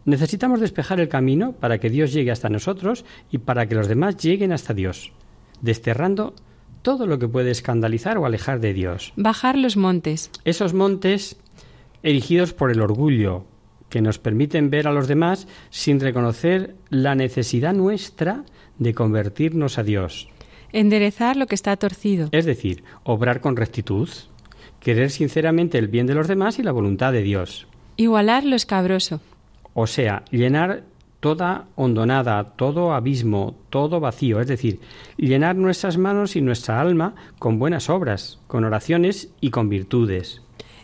[0.04, 4.18] Necesitamos despejar el camino para que Dios llegue hasta nosotros y para que los demás
[4.18, 5.12] lleguen hasta Dios,
[5.62, 6.34] desterrando
[6.82, 9.14] todo lo que puede escandalizar o alejar de Dios.
[9.16, 10.32] Bajar los montes.
[10.44, 11.38] Esos montes
[12.02, 13.46] erigidos por el orgullo,
[13.92, 18.44] que nos permiten ver a los demás sin reconocer la necesidad nuestra
[18.80, 20.28] de convertirnos a Dios.
[20.74, 22.30] Enderezar lo que está torcido.
[22.32, 24.10] Es decir, obrar con rectitud,
[24.80, 27.68] querer sinceramente el bien de los demás y la voluntad de Dios.
[27.98, 29.22] Igualar lo escabroso
[29.74, 30.84] o sea, llenar
[31.20, 34.80] toda hondonada, todo abismo, todo vacío, es decir,
[35.18, 40.42] llenar nuestras manos y nuestra alma con buenas obras, con oraciones y con virtudes.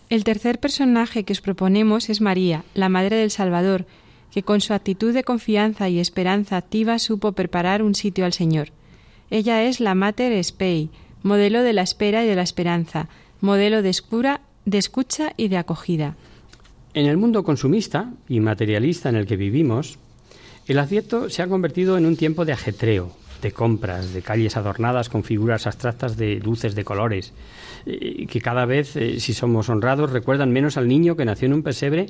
[0.10, 3.86] El tercer personaje que os proponemos es María, la Madre del Salvador,
[4.32, 8.70] que con su actitud de confianza y esperanza activa supo preparar un sitio al Señor.
[9.30, 10.90] Ella es la Mater Spei,
[11.24, 13.10] modelo de la espera y de la esperanza,
[13.42, 16.16] modelo de, escura, de escucha y de acogida.
[16.94, 20.00] En el mundo consumista y materialista en el que vivimos,
[20.68, 25.10] el Adviento se ha convertido en un tiempo de ajetreo, de compras, de calles adornadas
[25.10, 27.34] con figuras abstractas de luces de colores,
[27.86, 31.54] eh, que cada vez, eh, si somos honrados, recuerdan menos al niño que nació en
[31.54, 32.08] un pesebre,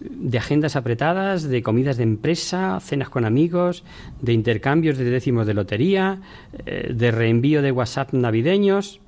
[0.00, 3.84] de agendas apretadas, de comidas de empresa, cenas con amigos,
[4.20, 6.20] de intercambios de décimos de lotería,
[6.66, 9.00] eh, de reenvío de WhatsApp navideños.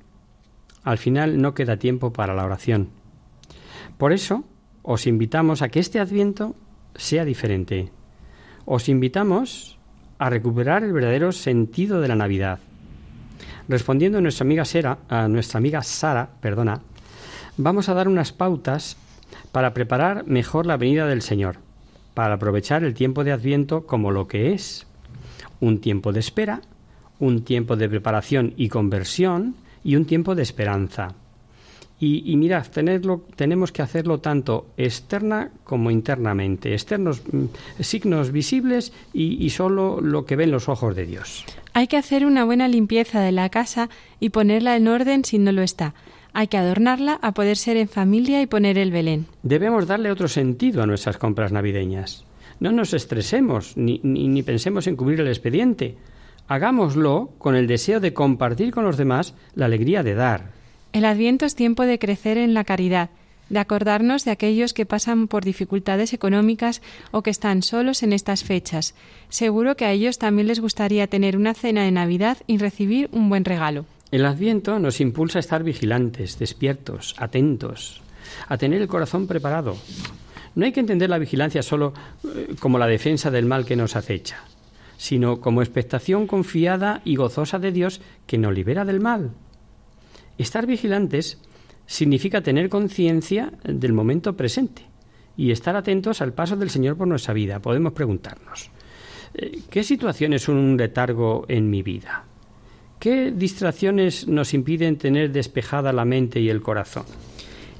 [0.83, 2.89] Al final no queda tiempo para la oración.
[3.97, 4.45] Por eso
[4.83, 6.55] os invitamos a que este adviento
[6.95, 7.91] sea diferente
[8.65, 9.74] os invitamos
[10.17, 12.59] a recuperar el verdadero sentido de la Navidad.
[13.67, 16.81] Respondiendo a nuestra amiga Sara, a nuestra amiga Sara, perdona,
[17.57, 18.97] vamos a dar unas pautas
[19.51, 21.57] para preparar mejor la venida del Señor,
[22.13, 24.85] para aprovechar el tiempo de Adviento como lo que es,
[25.59, 26.61] un tiempo de espera,
[27.19, 31.15] un tiempo de preparación y conversión y un tiempo de esperanza.
[31.97, 37.45] Y, mirad, tenerlo, tenemos que hacerlo tanto externa como internamente, externos mm,
[37.79, 41.45] signos visibles y, y solo lo que ven los ojos de Dios.
[41.73, 43.89] Hay que hacer una buena limpieza de la casa
[44.19, 45.93] y ponerla en orden si no lo está.
[46.33, 49.25] Hay que adornarla a poder ser en familia y poner el Belén.
[49.41, 52.25] Debemos darle otro sentido a nuestras compras navideñas.
[52.59, 55.95] No nos estresemos ni, ni, ni pensemos en cubrir el expediente.
[56.49, 60.54] Hagámoslo con el deseo de compartir con los demás la alegría de dar.
[60.95, 63.09] El Adviento es tiempo de crecer en la caridad,
[63.49, 66.81] de acordarnos de aquellos que pasan por dificultades económicas
[67.11, 68.95] o que están solos en estas fechas.
[69.27, 73.27] Seguro que a ellos también les gustaría tener una cena de Navidad y recibir un
[73.27, 73.83] buen regalo.
[74.09, 78.01] El Adviento nos impulsa a estar vigilantes, despiertos, atentos,
[78.47, 79.75] a tener el corazón preparado.
[80.55, 81.93] No hay que entender la vigilancia solo
[82.23, 84.45] eh, como la defensa del mal que nos acecha,
[84.95, 89.31] sino como expectación confiada y gozosa de Dios que nos libera del mal.
[90.37, 91.39] Estar vigilantes
[91.85, 94.83] significa tener conciencia del momento presente
[95.37, 97.59] y estar atentos al paso del Señor por nuestra vida.
[97.59, 98.69] Podemos preguntarnos,
[99.33, 102.25] eh, ¿qué situaciones son un letargo en mi vida?
[102.99, 107.05] ¿Qué distracciones nos impiden tener despejada la mente y el corazón?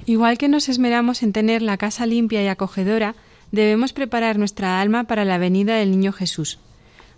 [0.06, 3.16] Igual que nos esmeramos en tener la casa limpia y acogedora,
[3.52, 6.60] debemos preparar nuestra alma para la venida del Niño Jesús.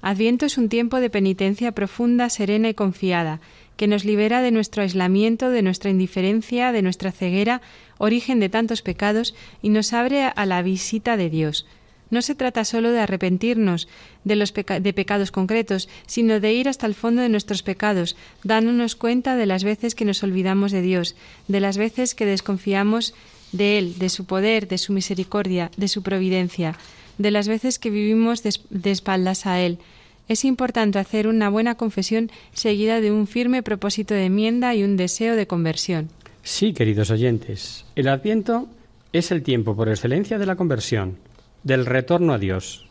[0.02, 3.42] Adviento es un tiempo de penitencia profunda, serena y confiada,
[3.78, 7.62] que nos libera de nuestro aislamiento, de nuestra indiferencia, de nuestra ceguera,
[7.98, 11.66] origen de tantos pecados, y nos abre a la visita de Dios.
[12.10, 13.88] No se trata solo de arrepentirnos
[14.24, 18.96] de los de pecados concretos, sino de ir hasta el fondo de nuestros pecados, dándonos
[18.96, 21.16] cuenta de las veces que nos olvidamos de Dios,
[21.48, 23.14] de las veces que desconfiamos
[23.52, 26.78] de Él, de su poder, de su misericordia, de su providencia,
[27.18, 29.80] de las veces que vivimos de espaldas a Él,
[30.28, 34.98] es importante hacer una buena confesión seguida de un firme propósito de enmienda y un
[34.98, 36.10] deseo de conversión.
[36.44, 38.68] Sí, queridos oyentes, el Adviento
[39.14, 41.18] es el tiempo por excelencia de la conversión,
[41.64, 42.88] del retorno a Dios.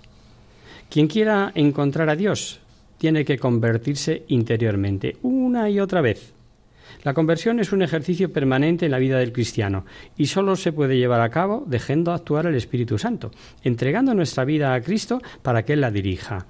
[0.90, 2.60] Quien quiera encontrar a Dios
[2.98, 6.32] tiene que convertirse interiormente, una y otra vez.
[7.02, 9.84] La conversión es un ejercicio permanente en la vida del cristiano
[10.16, 13.30] y solo se puede llevar a cabo dejando actuar el Espíritu Santo,
[13.62, 16.46] entregando nuestra vida a Cristo para que Él la dirija.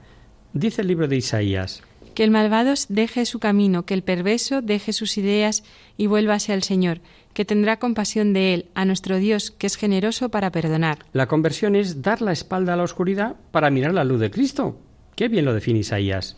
[0.53, 1.82] Dice el libro de Isaías.
[2.14, 5.64] Que el malvado deje su camino, que el perverso deje sus ideas
[5.99, 7.01] y vuélvase al Señor,
[7.34, 11.01] que tendrá compasión de él, a nuestro Dios, que es generoso para perdonar.
[11.12, 14.78] La conversión es dar la espalda a la oscuridad para mirar la luz de Cristo.
[15.14, 16.36] Qué bien lo define Isaías.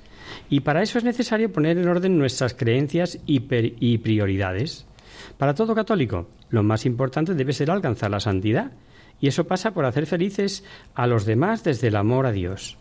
[0.50, 3.42] Y para eso es necesario poner en orden nuestras creencias y,
[3.78, 4.86] y prioridades.
[5.36, 8.72] Para todo católico, lo más importante debe ser alcanzar la santidad.
[9.20, 12.77] Y eso pasa por hacer felices a los demás desde el amor a Dios.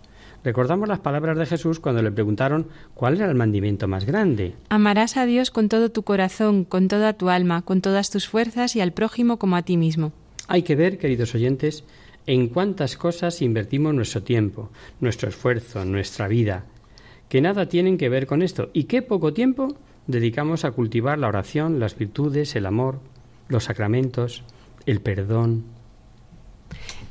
[0.48, 4.54] Recordamos las palabras de Jesús cuando le preguntaron cuál era el mandamiento más grande.
[4.70, 8.74] Amarás a Dios con todo tu corazón, con toda tu alma, con todas tus fuerzas
[8.78, 10.14] y al prójimo como a ti mismo.
[10.48, 11.84] Hay que ver, queridos oyentes,
[12.28, 14.70] en cuántas cosas invertimos nuestro tiempo,
[15.02, 16.64] nuestro esfuerzo, nuestra vida,
[17.28, 19.76] que nada tienen que ver con esto, y qué poco tiempo
[20.08, 23.02] dedicamos a cultivar la oración, las virtudes, el amor,
[23.50, 24.44] los sacramentos,
[24.86, 25.66] el perdón.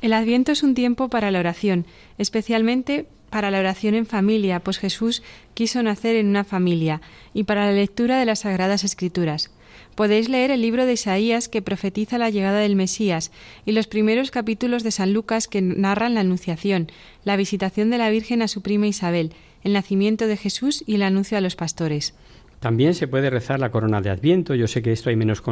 [0.00, 1.84] El Adviento es un tiempo para la oración,
[2.16, 5.22] especialmente para la oración en familia, pues Jesús
[5.52, 7.02] quiso nacer en una familia,
[7.34, 9.50] y para la lectura de las Sagradas Escrituras.
[9.94, 13.32] Podéis leer el libro de Isaías que profetiza la llegada del Mesías
[13.66, 16.90] y los primeros capítulos de San Lucas que narran la Anunciación,
[17.24, 21.02] la visitación de la Virgen a su prima Isabel, el nacimiento de Jesús y el
[21.02, 22.14] anuncio a los pastores.
[22.60, 24.54] También se puede rezar la corona de Adviento.
[24.54, 25.42] Yo sé que esto hay menos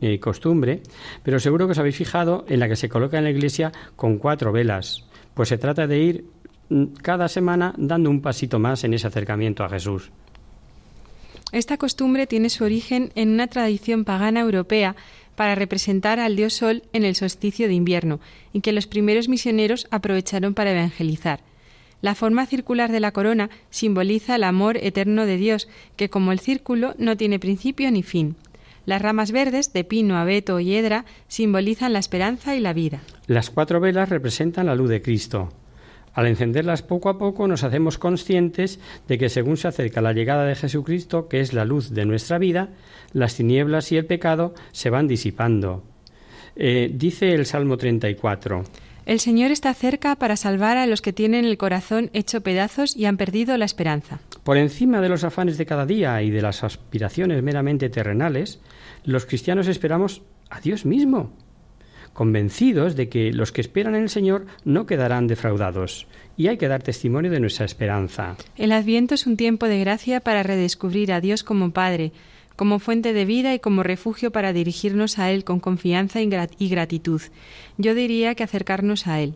[0.00, 0.80] eh, costumbre,
[1.24, 4.18] pero seguro que os habéis fijado en la que se coloca en la iglesia con
[4.18, 5.08] cuatro velas.
[5.34, 6.24] Pues se trata de ir
[7.02, 10.10] cada semana dando un pasito más en ese acercamiento a Jesús.
[11.52, 14.96] Esta costumbre tiene su origen en una tradición pagana europea
[15.36, 18.20] para representar al dios Sol en el solsticio de invierno
[18.52, 21.40] y que los primeros misioneros aprovecharon para evangelizar.
[22.00, 26.40] La forma circular de la corona simboliza el amor eterno de Dios, que como el
[26.40, 28.34] círculo no tiene principio ni fin.
[28.86, 33.02] Las ramas verdes de pino, abeto y hiedra simbolizan la esperanza y la vida.
[33.28, 35.50] Las cuatro velas representan la luz de Cristo.
[36.14, 40.44] Al encenderlas poco a poco nos hacemos conscientes de que según se acerca la llegada
[40.44, 42.68] de Jesucristo, que es la luz de nuestra vida,
[43.12, 45.84] las tinieblas y el pecado se van disipando.
[46.56, 48.64] Eh, dice el Salmo 34.
[49.04, 53.06] El Señor está cerca para salvar a los que tienen el corazón hecho pedazos y
[53.06, 54.20] han perdido la esperanza.
[54.44, 58.60] Por encima de los afanes de cada día y de las aspiraciones meramente terrenales,
[59.04, 61.32] los cristianos esperamos a Dios mismo,
[62.12, 66.06] convencidos de que los que esperan en el Señor no quedarán defraudados,
[66.36, 68.36] y hay que dar testimonio de nuestra esperanza.
[68.56, 72.12] El Adviento es un tiempo de gracia para redescubrir a Dios como Padre,
[72.56, 77.22] como fuente de vida y como refugio para dirigirnos a Él con confianza y gratitud.
[77.78, 79.34] Yo diría que acercarnos a Él.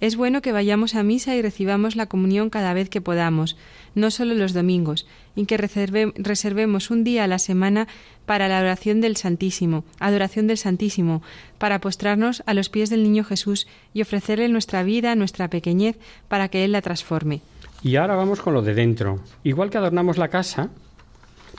[0.00, 3.56] Es bueno que vayamos a misa y recibamos la comunión cada vez que podamos,
[3.94, 7.88] no solo los domingos, y que reservemos un día a la semana
[8.26, 11.22] para la oración del Santísimo, adoración del Santísimo,
[11.58, 15.96] para postrarnos a los pies del Niño Jesús y ofrecerle nuestra vida, nuestra pequeñez,
[16.28, 17.40] para que Él la transforme.
[17.82, 19.20] Y ahora vamos con lo de dentro.
[19.42, 20.70] Igual que adornamos la casa,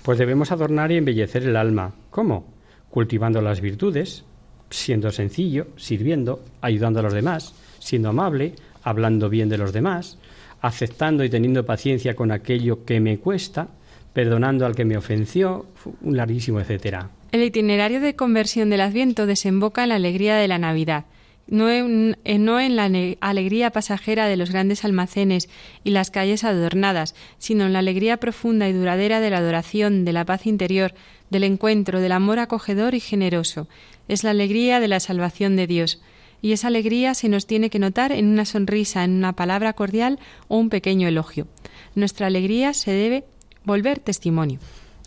[0.03, 1.93] pues debemos adornar y embellecer el alma.
[2.09, 2.45] ¿Cómo?
[2.89, 4.23] Cultivando las virtudes,
[4.69, 7.53] siendo sencillo, sirviendo, ayudando a los demás,
[7.85, 10.17] siendo amable, hablando bien de los demás,
[10.61, 13.67] aceptando y teniendo paciencia con aquello que me cuesta,
[14.13, 15.67] perdonando al que me ofenció,
[16.01, 17.09] un larguísimo etcétera.
[17.31, 21.05] El itinerario de conversión del Adviento desemboca en la alegría de la Navidad
[21.47, 25.49] no en, eh, no en la alegría pasajera de los grandes almacenes
[25.83, 30.13] y las calles adornadas, sino en la alegría profunda y duradera de la adoración, de
[30.13, 30.93] la paz interior,
[31.29, 33.67] del encuentro, del amor acogedor y generoso.
[34.07, 36.01] Es la alegría de la salvación de Dios.
[36.45, 40.19] Y esa alegría se nos tiene que notar en una sonrisa, en una palabra cordial
[40.47, 41.47] o un pequeño elogio.
[41.95, 43.23] Nuestra alegría se debe
[43.63, 44.59] volver testimonio.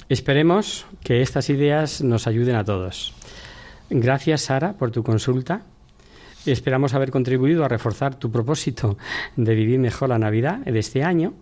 [0.09, 3.15] Esperemos que estas ideas nos ayuden a todos.
[3.89, 5.63] Gracias, Sara, por tu consulta.
[6.45, 8.99] Esperamos haber contribuido a reforzar tu propósito
[9.37, 11.35] de vivir mejor la Navidad de este año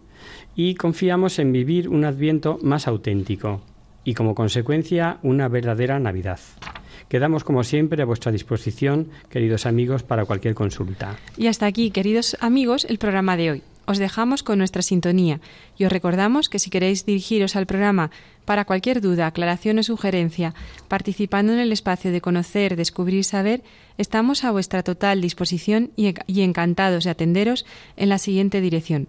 [0.55, 3.62] y confiamos en vivir un adviento más auténtico
[4.05, 6.40] y como consecuencia una verdadera Navidad.
[7.09, 11.16] Quedamos como siempre a vuestra disposición, queridos amigos, para cualquier consulta.
[11.36, 13.62] Y hasta aquí, queridos amigos, el programa de hoy.
[13.88, 15.40] Os dejamos con nuestra sintonía
[15.78, 18.11] y os recordamos que si queréis dirigiros al programa
[18.44, 20.54] para cualquier duda, aclaración o sugerencia,
[20.88, 23.62] participando en el espacio de conocer, descubrir, saber,
[23.96, 27.64] estamos a vuestra total disposición y, encantados de atenderos
[27.96, 29.07] en la siguiente dirección.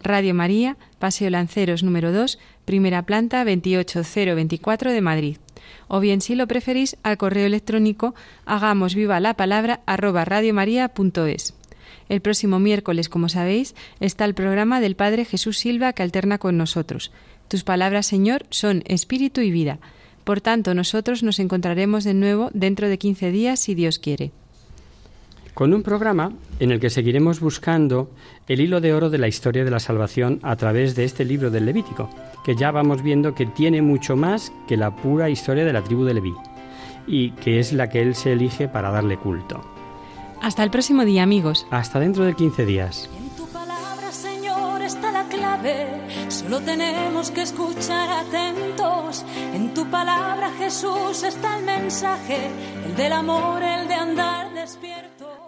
[0.00, 5.36] Radio María, Paseo Lanceros número 2, primera planta 28024 de Madrid.
[5.88, 8.14] O bien, si lo preferís, al correo electrónico
[8.46, 11.54] hagamos viva la palabra arroba radiomaria.es.
[12.08, 16.56] El próximo miércoles, como sabéis, está el programa del Padre Jesús Silva que alterna con
[16.56, 17.12] nosotros.
[17.48, 19.78] Tus palabras, Señor, son espíritu y vida.
[20.24, 24.32] Por tanto, nosotros nos encontraremos de nuevo dentro de 15 días, si Dios quiere.
[25.60, 28.08] Con un programa en el que seguiremos buscando
[28.48, 31.50] el hilo de oro de la historia de la salvación a través de este libro
[31.50, 32.08] del Levítico,
[32.46, 36.04] que ya vamos viendo que tiene mucho más que la pura historia de la tribu
[36.04, 36.32] de Leví,
[37.06, 39.60] y que es la que él se elige para darle culto.
[40.40, 41.66] Hasta el próximo día, amigos.
[41.70, 43.10] Hasta dentro de 15 días.
[43.18, 45.88] En tu palabra, Señor, está la clave.
[46.28, 49.26] Solo tenemos que escuchar atentos.
[49.52, 52.48] En tu palabra, Jesús, está el mensaje,
[52.86, 55.09] el del amor, el de andar despierto.